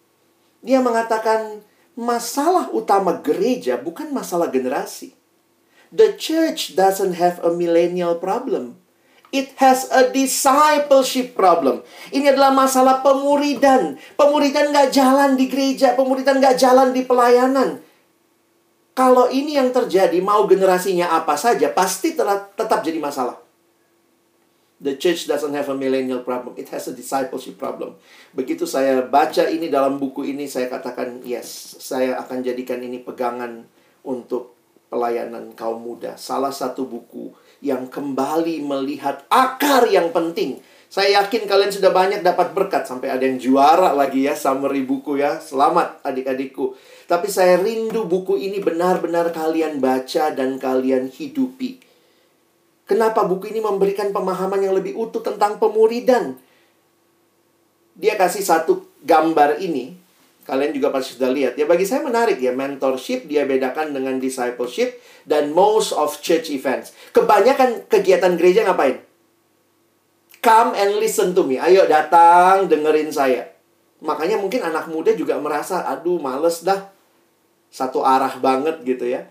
[0.63, 1.67] Dia mengatakan,
[1.99, 5.19] masalah utama gereja bukan masalah generasi.
[5.91, 8.79] The church doesn't have a millennial problem.
[9.31, 11.87] It has a discipleship problem.
[12.11, 13.95] Ini adalah masalah pemuridan.
[14.19, 17.79] Pemuridan nggak jalan di gereja, pemuridan nggak jalan di pelayanan.
[18.91, 23.39] Kalau ini yang terjadi, mau generasinya apa saja, pasti tetap jadi masalah.
[24.83, 26.59] The church doesn't have a millennial problem.
[26.59, 28.01] It has a discipleship problem.
[28.35, 33.63] Begitu saya baca ini dalam buku ini, saya katakan, yes, saya akan jadikan ini pegangan
[34.03, 34.59] untuk
[34.91, 36.19] pelayanan kaum muda.
[36.19, 37.31] Salah satu buku
[37.61, 40.61] yang kembali melihat akar yang penting.
[40.91, 45.23] Saya yakin kalian sudah banyak dapat berkat sampai ada yang juara lagi ya summary buku
[45.23, 45.39] ya.
[45.39, 46.75] Selamat adik-adikku.
[47.07, 51.79] Tapi saya rindu buku ini benar-benar kalian baca dan kalian hidupi.
[52.91, 56.35] Kenapa buku ini memberikan pemahaman yang lebih utuh tentang pemuridan?
[57.95, 60.00] Dia kasih satu gambar ini
[60.51, 61.55] Kalian juga pasti sudah lihat.
[61.55, 66.91] Ya bagi saya menarik ya, mentorship dia bedakan dengan discipleship dan most of church events.
[67.15, 68.99] Kebanyakan kegiatan gereja ngapain?
[70.43, 71.63] Come and listen to me.
[71.63, 73.47] Ayo datang dengerin saya.
[74.03, 76.91] Makanya mungkin anak muda juga merasa, aduh males dah.
[77.71, 79.31] Satu arah banget gitu ya.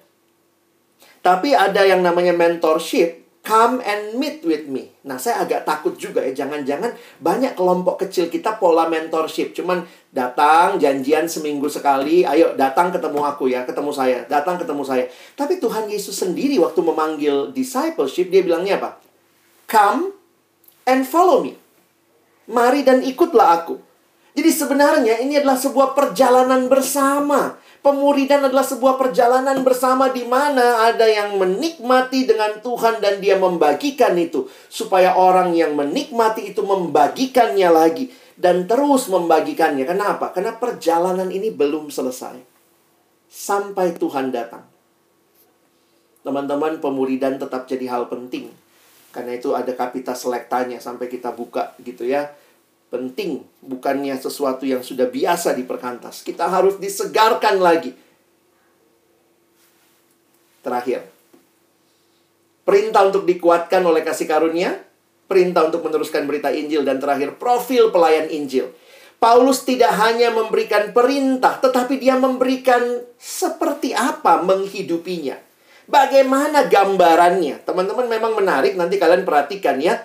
[1.19, 4.91] Tapi ada yang namanya mentorship Come and meet with me.
[5.07, 6.43] Nah, saya agak takut juga ya.
[6.43, 6.91] Jangan-jangan
[7.23, 9.55] banyak kelompok kecil kita pola mentorship.
[9.55, 12.27] Cuman datang, janjian seminggu sekali.
[12.27, 13.63] Ayo, datang ketemu aku ya.
[13.63, 14.27] Ketemu saya.
[14.27, 15.07] Datang ketemu saya.
[15.39, 18.99] Tapi Tuhan Yesus sendiri waktu memanggil discipleship, dia bilangnya apa?
[19.65, 20.13] Come
[20.83, 21.55] and follow me.
[22.49, 23.77] Mari dan ikutlah aku.
[24.39, 27.58] Jadi sebenarnya ini adalah sebuah perjalanan bersama.
[27.79, 34.19] Pemuridan adalah sebuah perjalanan bersama di mana ada yang menikmati dengan Tuhan dan dia membagikan
[34.19, 34.51] itu.
[34.67, 38.11] Supaya orang yang menikmati itu membagikannya lagi.
[38.35, 39.87] Dan terus membagikannya.
[39.87, 40.35] Kenapa?
[40.35, 42.39] Karena perjalanan ini belum selesai.
[43.31, 44.67] Sampai Tuhan datang.
[46.19, 48.51] Teman-teman, pemuridan tetap jadi hal penting.
[49.15, 52.29] Karena itu ada kapita selektanya sampai kita buka gitu ya
[52.89, 56.25] penting, bukannya sesuatu yang sudah biasa di perkantas.
[56.25, 57.93] Kita harus disegarkan lagi.
[60.59, 61.07] Terakhir,
[62.67, 64.75] perintah untuk dikuatkan oleh kasih karunia,
[65.29, 68.73] perintah untuk meneruskan berita Injil, dan terakhir, profil pelayan Injil.
[69.19, 75.35] Paulus tidak hanya memberikan perintah, tetapi dia memberikan seperti apa menghidupinya.
[75.89, 77.65] Bagaimana gambarannya?
[77.67, 79.99] Teman-teman memang menarik, nanti kalian perhatikan ya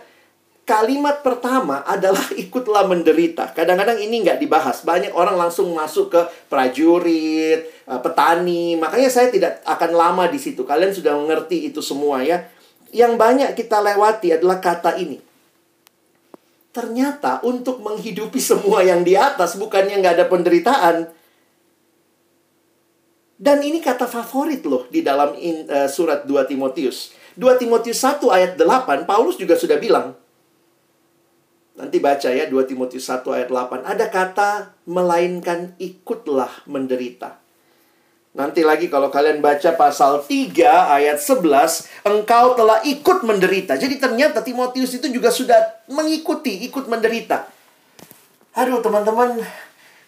[0.65, 3.53] kalimat pertama adalah ikutlah menderita.
[3.53, 4.83] Kadang-kadang ini nggak dibahas.
[4.83, 8.75] Banyak orang langsung masuk ke prajurit, eh, petani.
[8.81, 10.65] Makanya saya tidak akan lama di situ.
[10.65, 12.49] Kalian sudah mengerti itu semua ya.
[12.91, 15.21] Yang banyak kita lewati adalah kata ini.
[16.75, 20.97] Ternyata untuk menghidupi semua yang di atas bukannya nggak ada penderitaan.
[23.35, 27.13] Dan ini kata favorit loh di dalam uh, surat 2 Timotius.
[27.35, 30.15] 2 Timotius 1 ayat 8, Paulus juga sudah bilang,
[31.75, 33.83] Nanti baca ya 2 Timotius 1 ayat 8.
[33.83, 34.51] Ada kata
[34.87, 37.43] melainkan ikutlah menderita.
[38.35, 43.79] Nanti lagi kalau kalian baca pasal 3 ayat 11, engkau telah ikut menderita.
[43.79, 47.47] Jadi ternyata Timotius itu juga sudah mengikuti, ikut menderita.
[48.59, 49.39] Aduh teman-teman,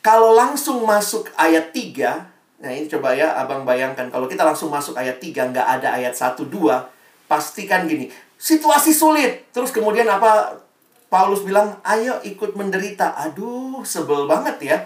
[0.03, 4.11] kalau langsung masuk ayat 3, nah ini coba ya abang bayangkan.
[4.11, 8.11] Kalau kita langsung masuk ayat 3, nggak ada ayat 1, 2, pastikan gini.
[8.39, 9.51] Situasi sulit.
[9.55, 10.66] Terus kemudian apa
[11.07, 13.15] Paulus bilang, ayo ikut menderita.
[13.15, 14.79] Aduh, sebel banget ya.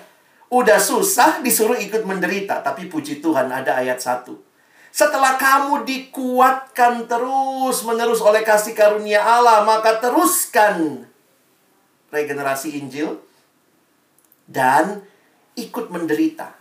[0.53, 2.61] Udah susah disuruh ikut menderita.
[2.61, 4.37] Tapi puji Tuhan ada ayat satu.
[4.91, 11.07] Setelah kamu dikuatkan terus menerus oleh kasih karunia Allah, maka teruskan
[12.11, 13.23] regenerasi Injil
[14.51, 15.07] dan
[15.55, 16.60] ikut menderita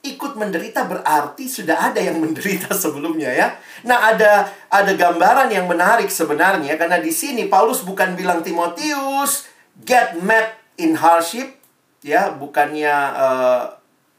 [0.00, 3.48] ikut menderita berarti sudah ada yang menderita sebelumnya ya.
[3.84, 9.48] Nah, ada ada gambaran yang menarik sebenarnya karena di sini Paulus bukan bilang Timotius
[9.84, 11.60] get mad in hardship
[12.00, 13.64] ya, bukannya uh,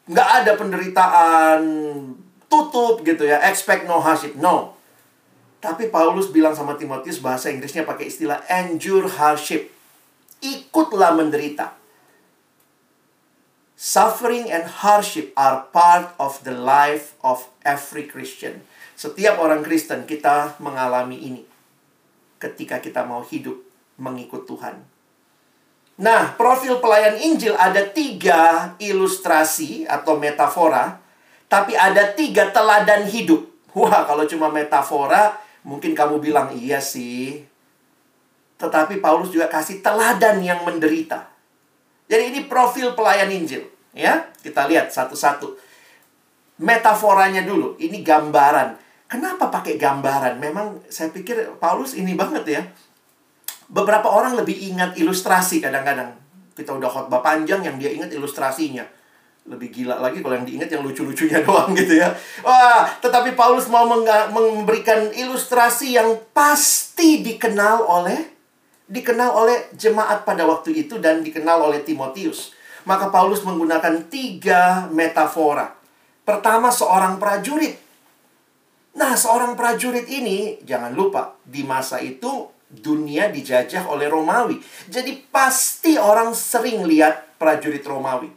[0.06, 1.62] nggak ada penderitaan
[2.46, 4.38] tutup gitu ya, expect no hardship.
[4.38, 4.78] No.
[5.62, 9.70] Tapi Paulus bilang sama Timotius bahasa Inggrisnya pakai istilah endure hardship.
[10.42, 11.81] Ikutlah menderita.
[13.82, 18.62] Suffering and hardship are part of the life of every Christian.
[18.94, 21.42] Setiap orang Kristen kita mengalami ini
[22.38, 23.58] ketika kita mau hidup
[23.98, 24.86] mengikut Tuhan.
[25.98, 31.02] Nah, profil pelayan Injil ada tiga ilustrasi atau metafora,
[31.50, 33.50] tapi ada tiga teladan hidup.
[33.74, 37.50] Wah, kalau cuma metafora, mungkin kamu bilang iya sih.
[38.62, 41.31] Tetapi Paulus juga kasih teladan yang menderita.
[42.12, 43.64] Jadi ini profil pelayan Injil.
[43.96, 45.56] Ya, kita lihat satu-satu.
[46.60, 48.76] Metaforanya dulu, ini gambaran.
[49.08, 50.36] Kenapa pakai gambaran?
[50.40, 52.62] Memang saya pikir Paulus ini banget ya.
[53.72, 56.12] Beberapa orang lebih ingat ilustrasi kadang-kadang.
[56.52, 58.84] Kita udah khotbah panjang yang dia ingat ilustrasinya.
[59.48, 62.12] Lebih gila lagi kalau yang diingat yang lucu-lucunya doang gitu ya.
[62.44, 68.31] Wah, tetapi Paulus mau memberikan ilustrasi yang pasti dikenal oleh
[68.92, 72.52] dikenal oleh jemaat pada waktu itu dan dikenal oleh Timotius.
[72.84, 75.72] Maka Paulus menggunakan tiga metafora.
[76.28, 77.80] Pertama, seorang prajurit.
[78.92, 84.60] Nah, seorang prajurit ini, jangan lupa, di masa itu dunia dijajah oleh Romawi.
[84.92, 88.28] Jadi pasti orang sering lihat prajurit Romawi.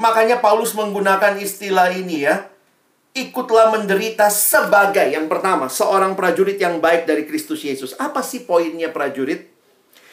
[0.00, 2.48] Makanya Paulus menggunakan istilah ini ya.
[3.12, 7.92] Ikutlah menderita sebagai yang pertama, seorang prajurit yang baik dari Kristus Yesus.
[8.00, 9.51] Apa sih poinnya prajurit?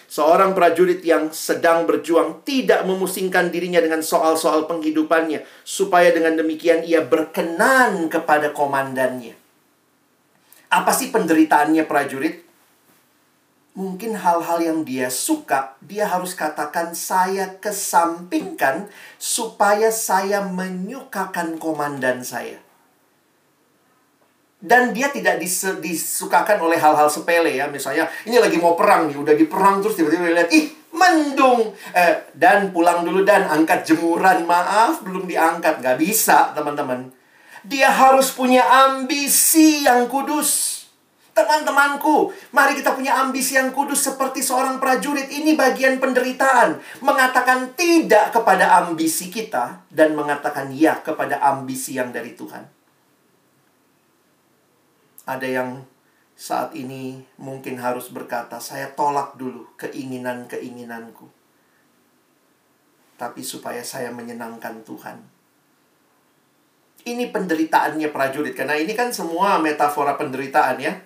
[0.09, 7.05] Seorang prajurit yang sedang berjuang tidak memusingkan dirinya dengan soal-soal penghidupannya, supaya dengan demikian ia
[7.05, 9.37] berkenan kepada komandannya.
[10.73, 12.41] Apa sih penderitaannya prajurit?
[13.77, 18.89] Mungkin hal-hal yang dia suka, dia harus katakan, "Saya kesampingkan
[19.21, 22.57] supaya saya menyukakan komandan saya."
[24.59, 29.15] Dan dia tidak dis disukakan oleh hal-hal sepele ya misalnya ini lagi mau perang nih
[29.15, 34.99] udah diperang terus tiba-tiba lihat ih mendung eh, dan pulang dulu dan angkat jemuran maaf
[34.99, 37.07] belum diangkat nggak bisa teman-teman
[37.63, 40.79] dia harus punya ambisi yang kudus
[41.39, 45.31] Teman-temanku, mari kita punya ambisi yang kudus seperti seorang prajurit.
[45.31, 46.99] Ini bagian penderitaan.
[46.99, 52.78] Mengatakan tidak kepada ambisi kita dan mengatakan ya kepada ambisi yang dari Tuhan.
[55.29, 55.85] Ada yang
[56.33, 61.29] saat ini mungkin harus berkata, saya tolak dulu keinginan-keinginanku.
[63.21, 65.21] Tapi supaya saya menyenangkan Tuhan.
[67.05, 68.57] Ini penderitaannya prajurit.
[68.57, 70.97] Karena ini kan semua metafora penderitaan ya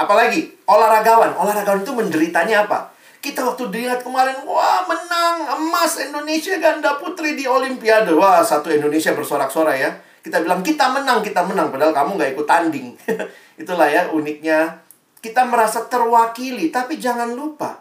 [0.00, 1.36] Apalagi olahragawan.
[1.36, 2.88] Olahragawan itu menderitanya apa?
[3.20, 8.16] Kita waktu dilihat kemarin, wah menang emas Indonesia ganda putri di Olimpiade.
[8.16, 9.92] Wah satu Indonesia bersorak-sorai ya.
[10.20, 11.72] Kita bilang kita menang, kita menang.
[11.72, 12.88] Padahal kamu nggak ikut tanding.
[13.60, 14.84] Itulah ya uniknya.
[15.20, 17.80] Kita merasa terwakili, tapi jangan lupa.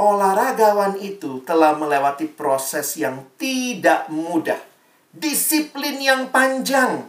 [0.00, 4.56] Olahragawan itu telah melewati proses yang tidak mudah.
[5.12, 7.04] Disiplin yang panjang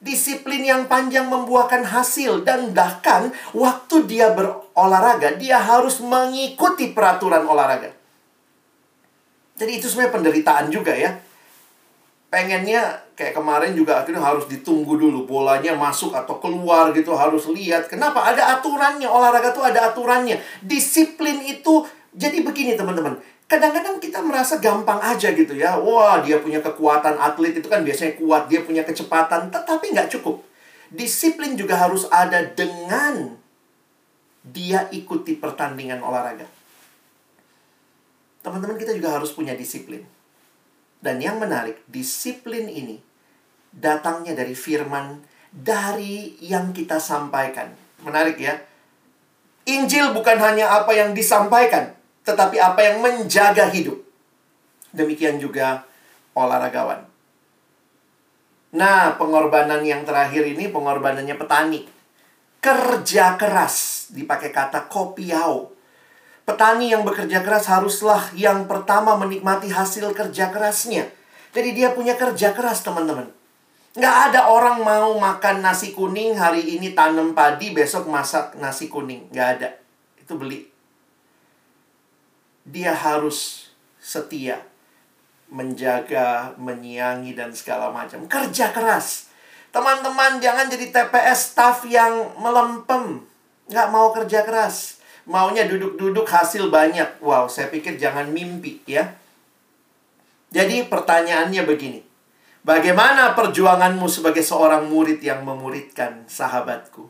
[0.00, 7.92] Disiplin yang panjang membuahkan hasil dan bahkan waktu dia berolahraga dia harus mengikuti peraturan olahraga.
[9.60, 11.20] Jadi itu sebenarnya penderitaan juga ya.
[12.30, 17.90] Pengennya kayak kemarin juga akhirnya harus ditunggu dulu bolanya masuk atau keluar gitu harus lihat.
[17.90, 18.22] Kenapa?
[18.22, 19.10] Ada aturannya.
[19.10, 20.38] Olahraga tuh ada aturannya.
[20.62, 21.82] Disiplin itu
[22.14, 23.18] jadi begini teman-teman
[23.50, 25.74] kadang-kadang kita merasa gampang aja gitu ya.
[25.74, 30.46] Wah, dia punya kekuatan atlet itu kan biasanya kuat, dia punya kecepatan, tetapi nggak cukup.
[30.94, 33.34] Disiplin juga harus ada dengan
[34.46, 36.46] dia ikuti pertandingan olahraga.
[38.46, 40.06] Teman-teman kita juga harus punya disiplin.
[41.00, 43.00] Dan yang menarik, disiplin ini
[43.72, 47.72] datangnya dari firman dari yang kita sampaikan.
[48.04, 48.54] Menarik ya.
[49.64, 51.92] Injil bukan hanya apa yang disampaikan,
[52.24, 53.96] tetapi apa yang menjaga hidup.
[54.90, 55.84] Demikian juga
[56.34, 57.06] olahragawan.
[58.70, 61.86] Nah, pengorbanan yang terakhir ini pengorbanannya petani.
[62.60, 65.79] Kerja keras, dipakai kata kopiau.
[66.50, 71.06] Petani yang bekerja keras haruslah yang pertama menikmati hasil kerja kerasnya.
[71.54, 73.30] Jadi dia punya kerja keras, teman-teman.
[73.94, 79.30] Nggak ada orang mau makan nasi kuning hari ini tanam padi, besok masak nasi kuning.
[79.30, 79.68] Nggak ada.
[80.18, 80.70] Itu beli
[82.70, 84.62] dia harus setia
[85.50, 88.22] menjaga, menyiangi dan segala macam.
[88.30, 89.26] Kerja keras.
[89.74, 93.26] Teman-teman jangan jadi TPS staff yang melempem.
[93.66, 94.99] Nggak mau kerja keras.
[95.30, 97.22] Maunya duduk-duduk hasil banyak.
[97.22, 99.14] Wow, saya pikir jangan mimpi ya.
[100.50, 102.02] Jadi pertanyaannya begini.
[102.66, 107.06] Bagaimana perjuanganmu sebagai seorang murid yang memuridkan sahabatku?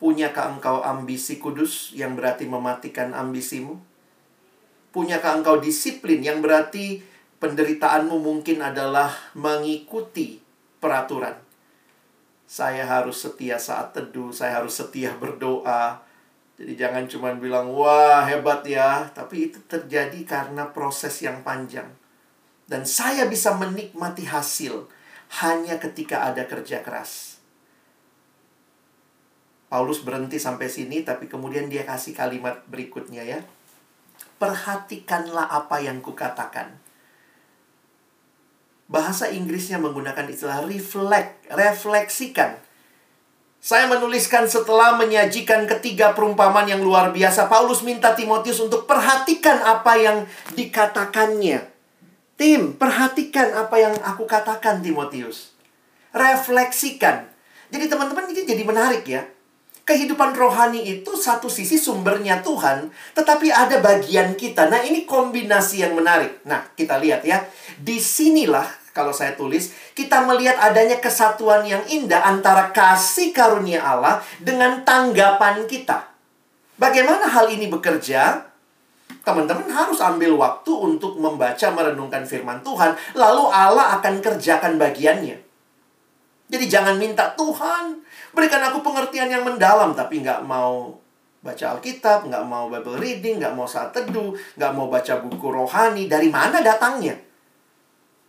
[0.00, 3.76] Punyakah engkau ambisi kudus yang berarti mematikan ambisimu?
[4.96, 7.04] Punyakah engkau disiplin yang berarti
[7.36, 10.40] penderitaanmu mungkin adalah mengikuti
[10.80, 11.36] peraturan?
[12.48, 16.05] Saya harus setia saat teduh, saya harus setia berdoa.
[16.56, 19.04] Jadi jangan cuma bilang, wah hebat ya.
[19.12, 21.88] Tapi itu terjadi karena proses yang panjang.
[22.66, 24.88] Dan saya bisa menikmati hasil
[25.44, 27.36] hanya ketika ada kerja keras.
[29.66, 33.42] Paulus berhenti sampai sini, tapi kemudian dia kasih kalimat berikutnya ya.
[34.40, 36.78] Perhatikanlah apa yang kukatakan.
[38.86, 42.65] Bahasa Inggrisnya menggunakan istilah reflect, refleksikan.
[43.58, 47.50] Saya menuliskan setelah menyajikan ketiga perumpamaan yang luar biasa.
[47.50, 50.18] Paulus minta Timotius untuk perhatikan apa yang
[50.54, 51.66] dikatakannya.
[52.36, 55.56] Tim, perhatikan apa yang aku katakan Timotius.
[56.14, 57.26] Refleksikan.
[57.72, 59.26] Jadi teman-teman ini jadi menarik ya
[59.86, 64.66] kehidupan rohani itu satu sisi sumbernya Tuhan, tetapi ada bagian kita.
[64.66, 66.42] Nah, ini kombinasi yang menarik.
[66.42, 67.46] Nah, kita lihat ya.
[67.78, 68.66] Di sinilah,
[68.96, 75.68] kalau saya tulis, kita melihat adanya kesatuan yang indah antara kasih karunia Allah dengan tanggapan
[75.68, 76.08] kita.
[76.80, 78.48] Bagaimana hal ini bekerja?
[79.20, 82.96] Teman-teman harus ambil waktu untuk membaca, merenungkan firman Tuhan.
[83.12, 85.44] Lalu Allah akan kerjakan bagiannya.
[86.46, 90.92] Jadi jangan minta Tuhan, Berikan aku pengertian yang mendalam, tapi nggak mau
[91.40, 96.04] baca Alkitab, nggak mau Bible reading, nggak mau saat teduh, nggak mau baca buku rohani.
[96.04, 97.16] Dari mana datangnya?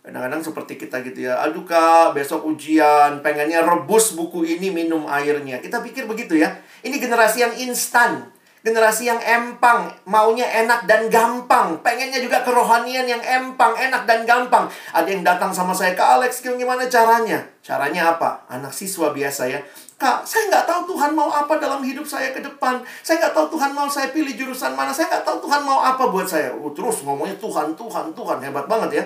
[0.08, 5.60] Kadang-kadang seperti kita gitu ya, aduh kak, besok ujian, pengennya rebus buku ini, minum airnya.
[5.60, 6.48] Kita pikir begitu ya.
[6.80, 8.24] Ini generasi yang instan.
[8.64, 11.84] Generasi yang empang, maunya enak dan gampang.
[11.84, 14.72] Pengennya juga kerohanian yang empang, enak dan gampang.
[14.96, 17.44] Ada yang datang sama saya, Kak Alex, gimana caranya?
[17.60, 18.48] Caranya apa?
[18.48, 19.60] Anak siswa biasa ya.
[20.00, 22.80] Kak, saya nggak tahu Tuhan mau apa dalam hidup saya ke depan.
[23.04, 24.88] Saya nggak tahu Tuhan mau saya pilih jurusan mana.
[24.88, 26.56] Saya nggak tahu Tuhan mau apa buat saya.
[26.56, 28.38] Uh, terus ngomongnya Tuhan, Tuhan, Tuhan.
[28.40, 29.04] Hebat banget ya.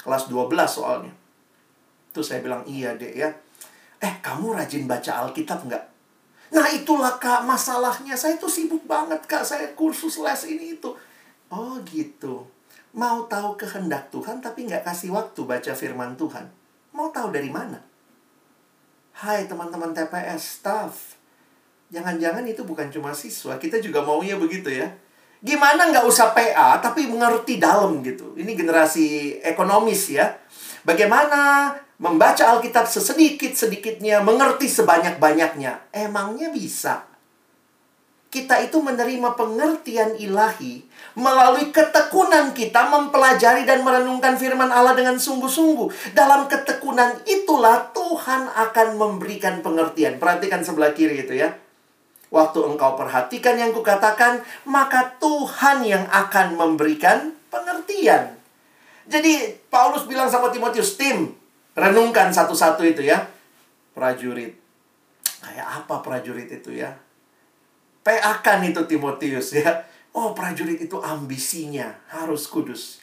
[0.00, 1.12] Kelas 12 soalnya.
[2.10, 3.30] Terus saya bilang, iya dek ya.
[4.00, 5.84] Eh, kamu rajin baca Alkitab nggak?
[6.50, 8.18] Nah itulah kak masalahnya.
[8.18, 9.46] Saya tuh sibuk banget kak.
[9.46, 10.90] Saya kursus les ini itu.
[11.52, 12.48] Oh gitu.
[12.90, 16.50] Mau tahu kehendak Tuhan tapi nggak kasih waktu baca firman Tuhan.
[16.90, 17.78] Mau tahu dari mana?
[19.14, 21.14] Hai teman-teman TPS, staff.
[21.94, 23.54] Jangan-jangan itu bukan cuma siswa.
[23.58, 24.90] Kita juga maunya begitu ya.
[25.40, 28.36] Gimana nggak usah PA tapi mengerti dalam gitu.
[28.36, 30.36] Ini generasi ekonomis ya.
[30.84, 35.92] Bagaimana membaca Alkitab sesedikit-sedikitnya, mengerti sebanyak-banyaknya.
[35.92, 37.04] Emangnya bisa?
[38.30, 40.86] Kita itu menerima pengertian ilahi
[41.18, 46.14] melalui ketekunan kita mempelajari dan merenungkan firman Allah dengan sungguh-sungguh.
[46.14, 50.22] Dalam ketekunan itulah Tuhan akan memberikan pengertian.
[50.22, 51.58] Perhatikan sebelah kiri itu ya.
[52.30, 58.38] Waktu engkau perhatikan yang kukatakan, maka Tuhan yang akan memberikan pengertian.
[59.10, 61.34] Jadi Paulus bilang sama Timotius, tim,
[61.74, 63.26] renungkan satu-satu itu ya.
[63.90, 64.54] Prajurit.
[65.42, 66.94] Kayak apa prajurit itu ya?
[68.06, 69.82] PA-kan itu Timotius ya.
[70.14, 73.02] Oh, prajurit itu ambisinya harus kudus.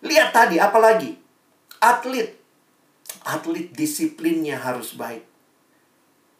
[0.00, 1.16] Lihat tadi, apalagi?
[1.80, 2.36] Atlet.
[3.24, 5.27] Atlet disiplinnya harus baik.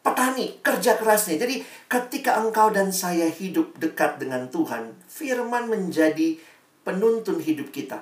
[0.09, 1.37] Petani, kerja kerasnya.
[1.37, 6.41] Jadi, ketika engkau dan saya hidup dekat dengan Tuhan, firman menjadi
[6.81, 8.01] penuntun hidup kita.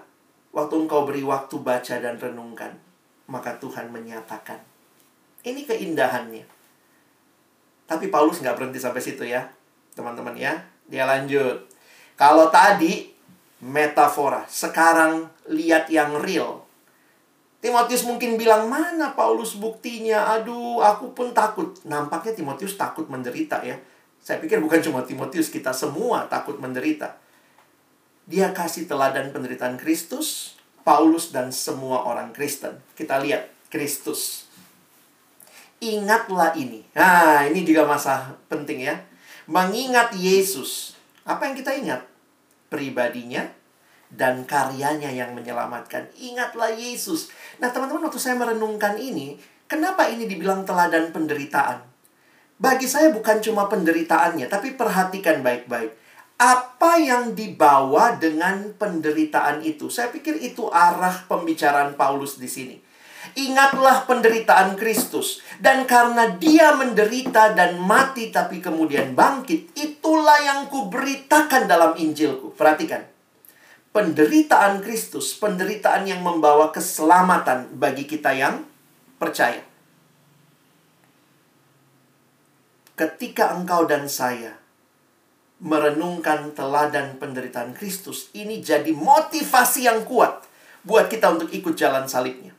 [0.56, 2.80] Waktu engkau beri waktu baca dan renungkan,
[3.28, 4.64] maka Tuhan menyatakan.
[5.44, 6.48] Ini keindahannya.
[7.88, 9.48] Tapi Paulus nggak berhenti sampai situ ya,
[9.92, 10.60] teman-teman ya.
[10.88, 11.68] Dia lanjut.
[12.16, 13.12] Kalau tadi
[13.64, 16.67] metafora, sekarang lihat yang real.
[17.58, 20.38] Timotius mungkin bilang, mana Paulus buktinya?
[20.38, 21.74] Aduh, aku pun takut.
[21.90, 23.76] Nampaknya Timotius takut menderita ya.
[24.22, 27.18] Saya pikir bukan cuma Timotius, kita semua takut menderita.
[28.28, 32.78] Dia kasih teladan penderitaan Kristus, Paulus, dan semua orang Kristen.
[32.94, 34.46] Kita lihat Kristus.
[35.80, 36.84] Ingatlah ini.
[36.92, 39.00] Nah, ini juga masa penting ya.
[39.48, 40.94] Mengingat Yesus.
[41.24, 42.04] Apa yang kita ingat?
[42.68, 43.48] Pribadinya
[44.12, 46.08] dan karyanya yang menyelamatkan.
[46.16, 47.32] Ingatlah Yesus.
[47.58, 51.82] Nah, teman-teman, waktu saya merenungkan ini, kenapa ini dibilang teladan penderitaan?
[52.58, 59.90] Bagi saya bukan cuma penderitaannya, tapi perhatikan baik-baik apa yang dibawa dengan penderitaan itu.
[59.90, 62.78] Saya pikir itu arah pembicaraan Paulus di sini.
[63.34, 71.68] Ingatlah penderitaan Kristus, dan karena Dia menderita dan mati, tapi kemudian bangkit, itulah yang kuberitakan
[71.68, 72.54] dalam Injilku.
[72.56, 73.04] Perhatikan,
[73.98, 78.62] penderitaan Kristus, penderitaan yang membawa keselamatan bagi kita yang
[79.18, 79.66] percaya.
[82.94, 84.54] Ketika engkau dan saya
[85.58, 90.46] merenungkan teladan penderitaan Kristus, ini jadi motivasi yang kuat
[90.86, 92.54] buat kita untuk ikut jalan salibnya.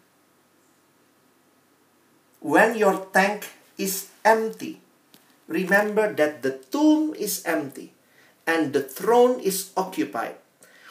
[2.43, 3.47] When your tank
[3.79, 4.83] is empty,
[5.47, 7.95] remember that the tomb is empty
[8.43, 10.48] and the throne is occupied.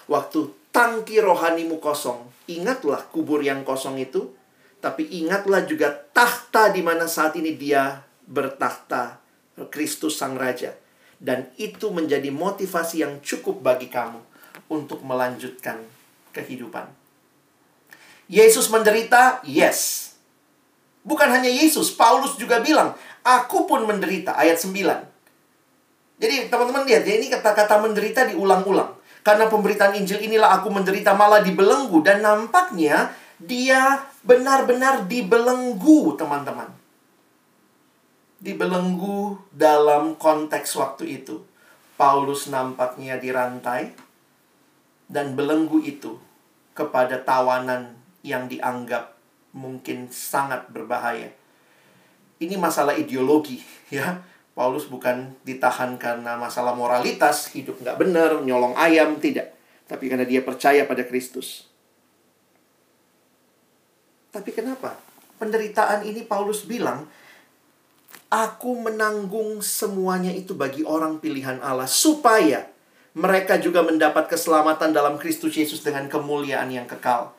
[0.07, 4.31] Waktu tangki rohanimu kosong, ingatlah kubur yang kosong itu,
[4.79, 9.19] tapi ingatlah juga tahta di mana saat ini dia bertahta,
[9.73, 10.75] Kristus Sang Raja
[11.17, 14.21] dan itu menjadi motivasi yang cukup bagi kamu
[14.69, 15.81] untuk melanjutkan
[16.33, 16.85] kehidupan.
[18.29, 20.11] Yesus menderita, yes.
[21.07, 22.93] Bukan hanya Yesus, Paulus juga bilang,
[23.23, 24.75] aku pun menderita, ayat 9.
[26.19, 28.96] Jadi teman-teman lihat ya, ini kata-kata menderita diulang-ulang.
[29.27, 31.99] Karena pemberitaan Injil inilah aku menderita malah dibelenggu.
[31.99, 36.77] Dan nampaknya dia benar-benar dibelenggu teman-teman
[38.37, 41.41] dibelenggu dalam konteks waktu itu.
[41.97, 43.89] Paulus nampaknya dirantai
[45.09, 46.21] dan belenggu itu
[46.77, 49.17] kepada tawanan yang dianggap
[49.57, 51.33] mungkin sangat berbahaya.
[52.37, 54.21] Ini masalah ideologi, ya.
[54.57, 59.53] Paulus bukan ditahan karena masalah moralitas, hidup nggak benar, nyolong ayam, tidak.
[59.85, 61.69] Tapi karena dia percaya pada Kristus.
[64.33, 64.97] Tapi kenapa?
[65.37, 67.05] Penderitaan ini Paulus bilang,
[68.33, 72.65] Aku menanggung semuanya itu bagi orang pilihan Allah supaya
[73.13, 77.29] mereka juga mendapat keselamatan dalam Kristus Yesus dengan kemuliaan yang kekal.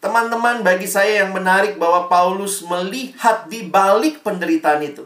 [0.00, 5.04] Teman-teman, bagi saya yang menarik bahwa Paulus melihat di balik penderitaan itu.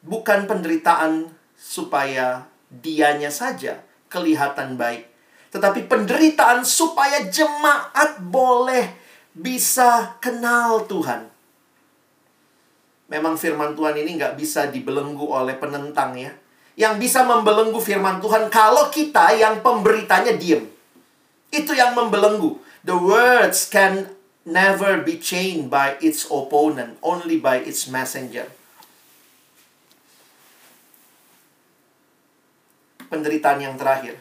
[0.00, 5.06] Bukan penderitaan supaya dianya saja kelihatan baik.
[5.50, 8.96] Tetapi penderitaan supaya jemaat boleh
[9.34, 11.30] bisa kenal Tuhan
[13.10, 16.30] memang firman Tuhan ini nggak bisa dibelenggu oleh penentang ya.
[16.78, 20.64] Yang bisa membelenggu firman Tuhan kalau kita yang pemberitanya diem.
[21.50, 22.62] Itu yang membelenggu.
[22.86, 24.14] The words can
[24.46, 28.48] never be chained by its opponent, only by its messenger.
[33.10, 34.16] Penderitaan yang terakhir.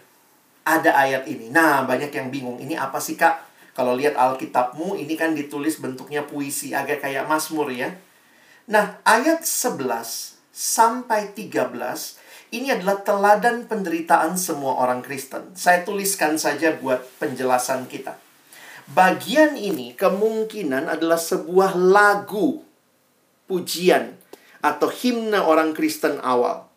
[0.65, 1.53] Ada ayat ini.
[1.53, 2.57] Nah, banyak yang bingung.
[2.59, 3.47] Ini apa sih, Kak?
[3.77, 6.75] Kalau lihat Alkitabmu, ini kan ditulis bentuknya puisi.
[6.75, 7.95] Agak kayak Mazmur ya.
[8.67, 15.53] Nah, ayat 11 sampai 13 ini adalah teladan penderitaan semua orang Kristen.
[15.53, 18.17] Saya tuliskan saja buat penjelasan kita.
[18.89, 22.65] Bagian ini kemungkinan adalah sebuah lagu
[23.45, 24.17] pujian
[24.65, 26.68] atau himne orang Kristen awal.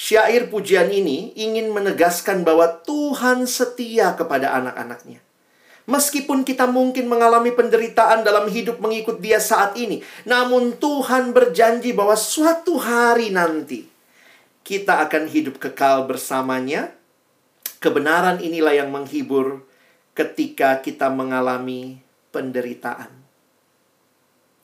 [0.00, 5.20] Syair pujian ini ingin menegaskan bahwa Tuhan setia kepada anak-anaknya.
[5.84, 12.16] Meskipun kita mungkin mengalami penderitaan dalam hidup mengikut Dia saat ini, namun Tuhan berjanji bahwa
[12.16, 13.84] suatu hari nanti
[14.64, 16.96] kita akan hidup kekal bersamanya.
[17.76, 19.68] Kebenaran inilah yang menghibur
[20.16, 22.00] ketika kita mengalami
[22.32, 23.12] penderitaan.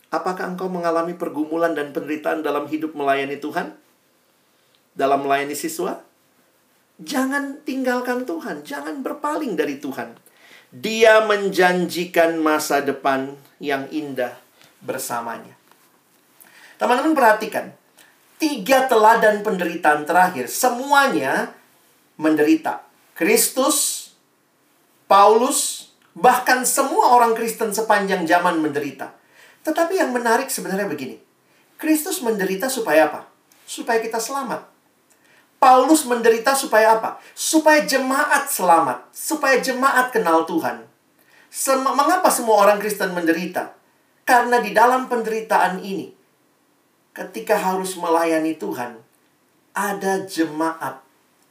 [0.08, 3.84] Apakah engkau mengalami pergumulan dan penderitaan dalam hidup melayani Tuhan?
[4.96, 6.00] Dalam melayani siswa?
[6.96, 10.16] Jangan tinggalkan Tuhan, jangan berpaling dari Tuhan.
[10.72, 14.32] Dia menjanjikan masa depan yang indah
[14.80, 15.52] bersamanya.
[16.80, 17.76] Teman-teman perhatikan,
[18.40, 21.52] tiga teladan penderitaan terakhir semuanya
[22.16, 22.84] menderita.
[23.16, 24.12] Kristus,
[25.08, 29.12] Paulus, bahkan semua orang Kristen sepanjang zaman menderita.
[29.64, 31.20] Tetapi yang menarik sebenarnya begini.
[31.76, 33.20] Kristus menderita supaya apa?
[33.68, 34.75] Supaya kita selamat.
[35.56, 37.16] Paulus menderita supaya apa?
[37.32, 40.84] Supaya jemaat selamat, supaya jemaat kenal Tuhan.
[41.48, 43.72] Sem mengapa semua orang Kristen menderita?
[44.26, 46.12] Karena di dalam penderitaan ini,
[47.16, 49.00] ketika harus melayani Tuhan,
[49.72, 51.00] ada jemaat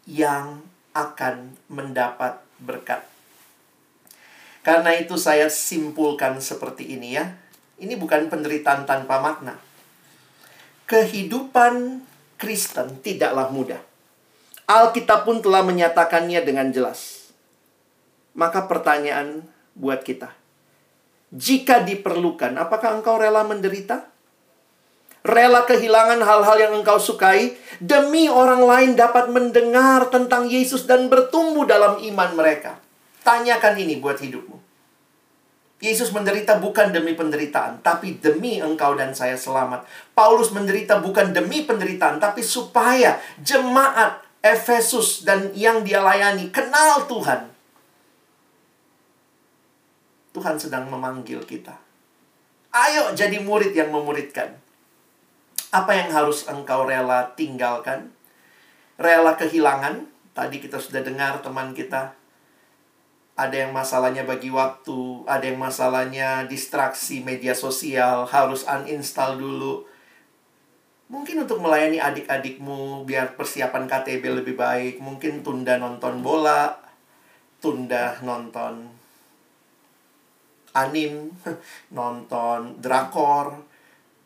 [0.06, 0.62] yang
[0.94, 3.02] akan mendapat berkat.
[4.62, 7.38] Karena itu saya simpulkan seperti ini ya.
[7.78, 9.58] Ini bukan penderitaan tanpa makna.
[10.90, 12.02] Kehidupan
[12.38, 13.95] Kristen tidaklah mudah.
[14.66, 17.30] Alkitab pun telah menyatakannya dengan jelas.
[18.34, 19.46] Maka pertanyaan
[19.78, 20.34] buat kita.
[21.30, 24.10] Jika diperlukan, apakah engkau rela menderita?
[25.26, 31.66] Rela kehilangan hal-hal yang engkau sukai demi orang lain dapat mendengar tentang Yesus dan bertumbuh
[31.66, 32.78] dalam iman mereka.
[33.26, 34.66] Tanyakan ini buat hidupmu.
[35.82, 39.86] Yesus menderita bukan demi penderitaan, tapi demi engkau dan saya selamat.
[40.18, 47.50] Paulus menderita bukan demi penderitaan, tapi supaya jemaat Efesus dan yang dia layani kenal Tuhan.
[50.38, 51.74] Tuhan sedang memanggil kita.
[52.70, 54.54] Ayo jadi murid yang memuridkan.
[55.74, 58.14] Apa yang harus engkau rela tinggalkan?
[59.02, 60.06] Rela kehilangan?
[60.38, 62.14] Tadi kita sudah dengar teman kita.
[63.34, 69.95] Ada yang masalahnya bagi waktu, ada yang masalahnya distraksi media sosial, harus uninstall dulu
[71.16, 76.76] Mungkin untuk melayani adik-adikmu biar persiapan KTB lebih baik, mungkin tunda nonton bola,
[77.64, 78.84] tunda nonton
[80.76, 81.32] anim,
[81.96, 83.64] nonton drakor.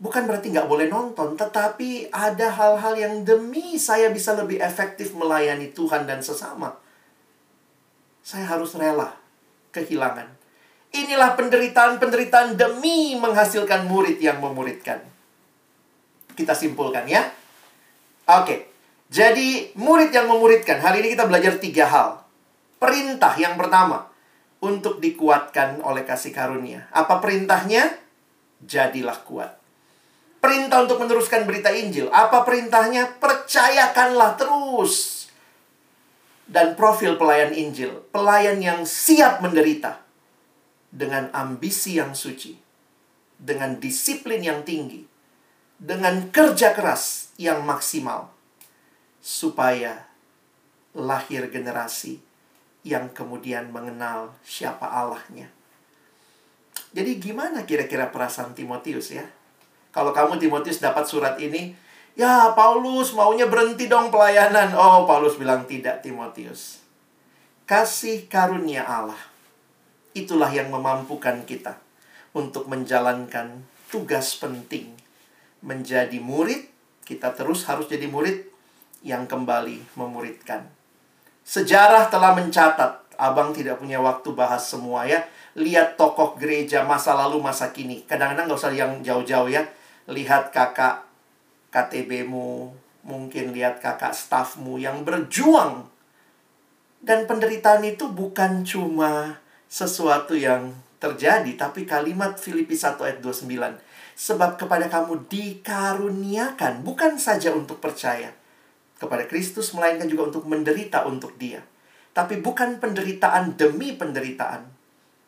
[0.01, 5.69] Bukan berarti nggak boleh nonton, tetapi ada hal-hal yang demi saya bisa lebih efektif melayani
[5.69, 6.73] Tuhan dan sesama.
[8.25, 9.13] Saya harus rela
[9.77, 10.25] kehilangan.
[10.89, 15.18] Inilah penderitaan-penderitaan demi menghasilkan murid yang memuridkan
[16.39, 17.27] kita simpulkan ya.
[18.39, 18.71] Oke.
[19.11, 20.79] Jadi murid yang memuridkan.
[20.79, 22.23] Hari ini kita belajar tiga hal.
[22.79, 24.07] Perintah yang pertama.
[24.63, 26.87] Untuk dikuatkan oleh kasih karunia.
[26.95, 27.99] Apa perintahnya?
[28.63, 29.59] Jadilah kuat.
[30.39, 32.07] Perintah untuk meneruskan berita Injil.
[32.11, 33.19] Apa perintahnya?
[33.19, 35.27] Percayakanlah terus.
[36.47, 38.03] Dan profil pelayan Injil.
[38.11, 39.99] Pelayan yang siap menderita.
[40.91, 42.55] Dengan ambisi yang suci.
[43.39, 45.09] Dengan disiplin yang tinggi
[45.80, 48.27] dengan kerja keras yang maksimal
[49.23, 50.11] supaya
[50.91, 52.19] lahir generasi
[52.84, 55.47] yang kemudian mengenal siapa Allahnya.
[56.91, 59.23] Jadi gimana kira-kira perasaan Timotius ya?
[59.95, 61.73] Kalau kamu Timotius dapat surat ini,
[62.14, 64.76] ya Paulus maunya berhenti dong pelayanan.
[64.76, 66.84] Oh, Paulus bilang tidak Timotius.
[67.64, 69.19] Kasih karunia Allah.
[70.18, 71.77] Itulah yang memampukan kita
[72.34, 73.61] untuk menjalankan
[73.93, 75.09] tugas penting
[75.60, 76.68] menjadi murid,
[77.03, 78.48] kita terus harus jadi murid
[79.03, 80.68] yang kembali memuridkan.
[81.44, 85.26] Sejarah telah mencatat, abang tidak punya waktu bahas semua ya.
[85.57, 88.06] Lihat tokoh gereja masa lalu, masa kini.
[88.06, 89.65] Kadang-kadang nggak usah yang jauh-jauh ya.
[90.06, 91.10] Lihat kakak
[91.73, 92.69] KTB-mu,
[93.02, 95.90] mungkin lihat kakak stafmu yang berjuang.
[96.99, 103.88] Dan penderitaan itu bukan cuma sesuatu yang terjadi, tapi kalimat Filipi 1 ayat 29
[104.19, 108.35] Sebab kepada kamu dikaruniakan bukan saja untuk percaya,
[108.99, 111.63] kepada Kristus, melainkan juga untuk menderita untuk Dia.
[112.11, 114.67] Tapi bukan penderitaan demi penderitaan,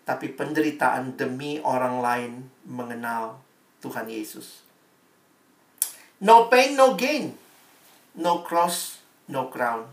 [0.03, 2.31] tapi penderitaan demi orang lain
[2.67, 3.39] mengenal
[3.79, 4.67] Tuhan Yesus.
[6.19, 7.31] No pain, no gain.
[8.19, 8.99] No cross,
[9.31, 9.87] no crown.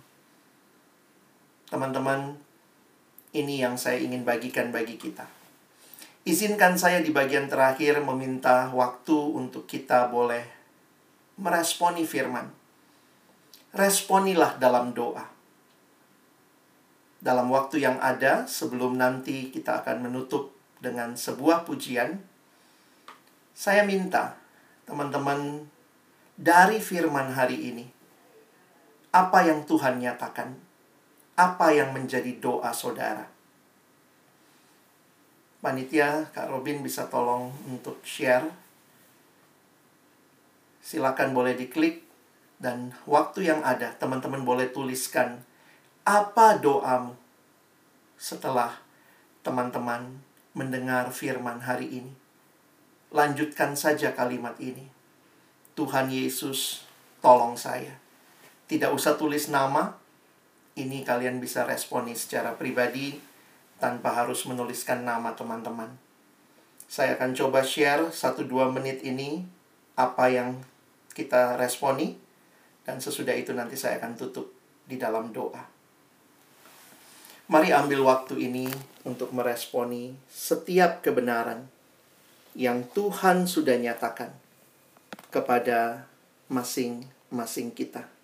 [1.70, 2.34] Teman-teman,
[3.30, 5.37] ini yang saya ingin bagikan bagi kita.
[6.28, 10.44] Izinkan saya di bagian terakhir meminta waktu untuk kita boleh
[11.40, 12.52] meresponi firman.
[13.72, 15.38] Responilah dalam doa
[17.18, 22.22] dalam waktu yang ada sebelum nanti kita akan menutup dengan sebuah pujian,
[23.58, 24.38] saya minta
[24.86, 25.66] teman-teman
[26.38, 27.86] dari firman hari ini,
[29.10, 30.54] apa yang Tuhan nyatakan,
[31.34, 33.26] apa yang menjadi doa saudara.
[35.58, 38.46] Panitia, Kak Robin bisa tolong untuk share.
[40.78, 42.06] Silakan boleh diklik
[42.62, 45.42] dan waktu yang ada teman-teman boleh tuliskan
[46.06, 47.18] apa doamu
[48.14, 48.78] setelah
[49.42, 50.22] teman-teman
[50.54, 52.14] mendengar firman hari ini?
[53.10, 54.86] Lanjutkan saja kalimat ini.
[55.74, 56.86] Tuhan Yesus,
[57.18, 57.98] tolong saya.
[58.70, 59.98] Tidak usah tulis nama,
[60.78, 63.27] ini kalian bisa responi secara pribadi
[63.78, 65.90] tanpa harus menuliskan nama teman-teman.
[66.90, 69.46] Saya akan coba share 1-2 menit ini
[69.94, 70.58] apa yang
[71.14, 72.18] kita responi
[72.86, 74.50] dan sesudah itu nanti saya akan tutup
[74.86, 75.60] di dalam doa.
[77.48, 78.68] Mari ambil waktu ini
[79.08, 81.64] untuk meresponi setiap kebenaran
[82.52, 84.32] yang Tuhan sudah nyatakan
[85.32, 86.08] kepada
[86.48, 88.17] masing-masing kita.